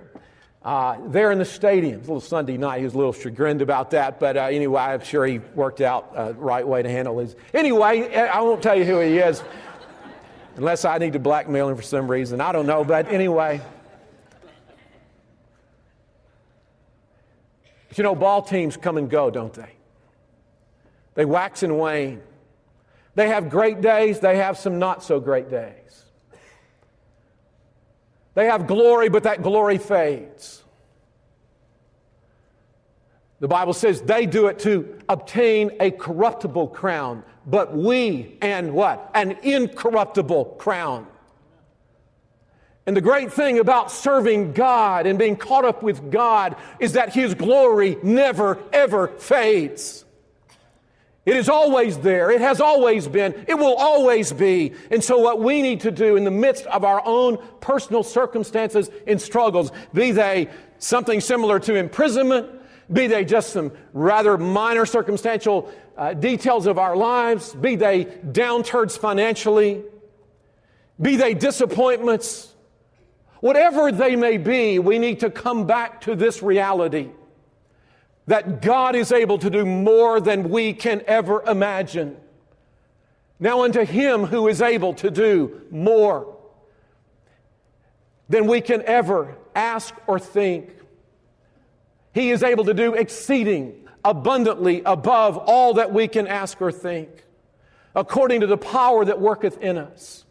uh, 0.63 0.97
there 1.07 1.31
in 1.31 1.37
the 1.37 1.45
stadium. 1.45 1.93
It 1.93 1.97
a 1.99 2.01
little 2.01 2.19
Sunday 2.19 2.57
night. 2.57 2.79
He 2.79 2.83
was 2.83 2.93
a 2.93 2.97
little 2.97 3.13
chagrined 3.13 3.61
about 3.61 3.91
that, 3.91 4.19
but 4.19 4.35
uh, 4.35 4.41
anyway, 4.41 4.81
I'm 4.81 4.99
sure 4.99 5.25
he 5.25 5.39
worked 5.55 5.79
out 5.79 6.13
the 6.13 6.19
uh, 6.19 6.31
right 6.33 6.67
way 6.67 6.83
to 6.83 6.89
handle 6.89 7.19
his. 7.19 7.37
Anyway, 7.53 8.13
I 8.13 8.41
won't 8.41 8.61
tell 8.61 8.75
you 8.77 8.83
who 8.83 8.99
he 8.99 9.19
is 9.19 9.41
unless 10.57 10.83
I 10.83 10.97
need 10.97 11.13
to 11.13 11.19
blackmail 11.19 11.69
him 11.69 11.77
for 11.77 11.83
some 11.83 12.11
reason. 12.11 12.41
I 12.41 12.51
don't 12.51 12.67
know, 12.67 12.83
but 12.83 13.13
anyway. 13.13 13.61
But 17.87 17.97
you 17.97 18.03
know, 18.03 18.13
ball 18.13 18.41
teams 18.41 18.75
come 18.75 18.97
and 18.97 19.09
go, 19.09 19.29
don't 19.31 19.53
they? 19.53 19.77
They 21.15 21.25
wax 21.25 21.63
and 21.63 21.77
wane. 21.77 22.21
They 23.15 23.27
have 23.27 23.49
great 23.49 23.81
days, 23.81 24.19
they 24.19 24.37
have 24.37 24.57
some 24.57 24.79
not 24.79 25.03
so 25.03 25.19
great 25.19 25.49
days. 25.49 26.05
They 28.33 28.45
have 28.45 28.65
glory, 28.65 29.09
but 29.09 29.23
that 29.23 29.43
glory 29.43 29.77
fades. 29.77 30.63
The 33.39 33.47
Bible 33.47 33.73
says 33.73 34.01
they 34.01 34.25
do 34.25 34.47
it 34.47 34.59
to 34.59 34.97
obtain 35.09 35.71
a 35.79 35.91
corruptible 35.91 36.69
crown, 36.69 37.23
but 37.45 37.75
we, 37.75 38.37
and 38.41 38.73
what? 38.73 39.11
An 39.13 39.37
incorruptible 39.43 40.45
crown. 40.57 41.07
And 42.85 42.97
the 42.97 43.01
great 43.01 43.31
thing 43.31 43.59
about 43.59 43.91
serving 43.91 44.53
God 44.53 45.05
and 45.05 45.19
being 45.19 45.35
caught 45.35 45.65
up 45.65 45.83
with 45.83 46.11
God 46.11 46.55
is 46.79 46.93
that 46.93 47.13
His 47.13 47.33
glory 47.33 47.97
never, 48.01 48.59
ever 48.73 49.09
fades. 49.09 50.03
It 51.25 51.37
is 51.37 51.47
always 51.47 51.97
there. 51.99 52.31
It 52.31 52.41
has 52.41 52.59
always 52.59 53.07
been. 53.07 53.45
It 53.47 53.53
will 53.53 53.75
always 53.75 54.33
be. 54.33 54.73
And 54.91 55.01
so, 55.01 55.19
what 55.19 55.39
we 55.39 55.61
need 55.61 55.81
to 55.81 55.91
do 55.91 56.17
in 56.17 56.25
the 56.25 56.31
midst 56.31 56.65
of 56.65 56.83
our 56.83 57.01
own 57.05 57.37
personal 57.61 58.03
circumstances 58.03 58.89
and 59.07 59.21
struggles, 59.21 59.71
be 59.93 60.11
they 60.11 60.49
something 60.79 61.21
similar 61.21 61.59
to 61.61 61.75
imprisonment, 61.75 62.49
be 62.91 63.07
they 63.07 63.23
just 63.23 63.51
some 63.51 63.71
rather 63.93 64.37
minor 64.37 64.85
circumstantial 64.85 65.71
uh, 65.97 66.13
details 66.13 66.67
of 66.67 66.77
our 66.77 66.97
lives, 66.97 67.53
be 67.53 67.77
they 67.77 68.03
downturns 68.03 68.97
financially, 68.97 69.81
be 70.99 71.15
they 71.15 71.33
disappointments, 71.33 72.53
whatever 73.39 73.93
they 73.93 74.17
may 74.17 74.37
be, 74.37 74.77
we 74.77 74.99
need 74.99 75.21
to 75.21 75.29
come 75.29 75.67
back 75.67 76.01
to 76.01 76.15
this 76.15 76.43
reality 76.43 77.09
that 78.27 78.61
God 78.61 78.95
is 78.95 79.11
able 79.11 79.37
to 79.39 79.49
do 79.49 79.65
more 79.65 80.21
than 80.21 80.49
we 80.49 80.73
can 80.73 81.01
ever 81.07 81.41
imagine. 81.43 82.17
Now, 83.39 83.63
unto 83.63 83.85
Him 83.85 84.25
who 84.25 84.47
is 84.47 84.61
able 84.61 84.93
to 84.95 85.11
do 85.11 85.61
more. 85.69 86.29
than 88.29 88.47
we 88.47 88.61
can 88.61 88.81
ever 88.83 89.35
ask 89.55 89.93
or 90.07 90.17
think. 90.17 90.69
He 92.13 92.31
is 92.31 92.41
able 92.41 92.65
to 92.65 92.73
do 92.73 92.93
exceeding 92.93 93.87
abundantly 94.03 94.81
above 94.85 95.37
all 95.37 95.75
that 95.75 95.93
we 95.93 96.07
can 96.07 96.27
ask 96.27 96.61
or 96.61 96.71
think, 96.71 97.09
according 97.95 98.41
to 98.41 98.47
the 98.47 98.57
power 98.57 99.05
that 99.05 99.19
worketh 99.19 99.57
in 99.59 99.77
us. 99.77 100.25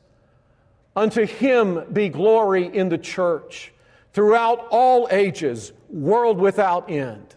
Unto 0.94 1.26
him 1.26 1.84
be 1.92 2.08
glory 2.08 2.66
in 2.66 2.88
the 2.88 2.98
church 2.98 3.72
throughout 4.12 4.66
all 4.70 5.08
ages, 5.10 5.72
world 5.88 6.38
without 6.38 6.90
end. 6.90 7.34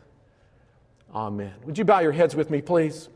Amen. 1.16 1.53
Would 1.66 1.78
you 1.78 1.86
bow 1.86 1.99
your 1.99 2.11
heads 2.11 2.36
with 2.36 2.49
me, 2.49 2.61
please? 2.61 3.07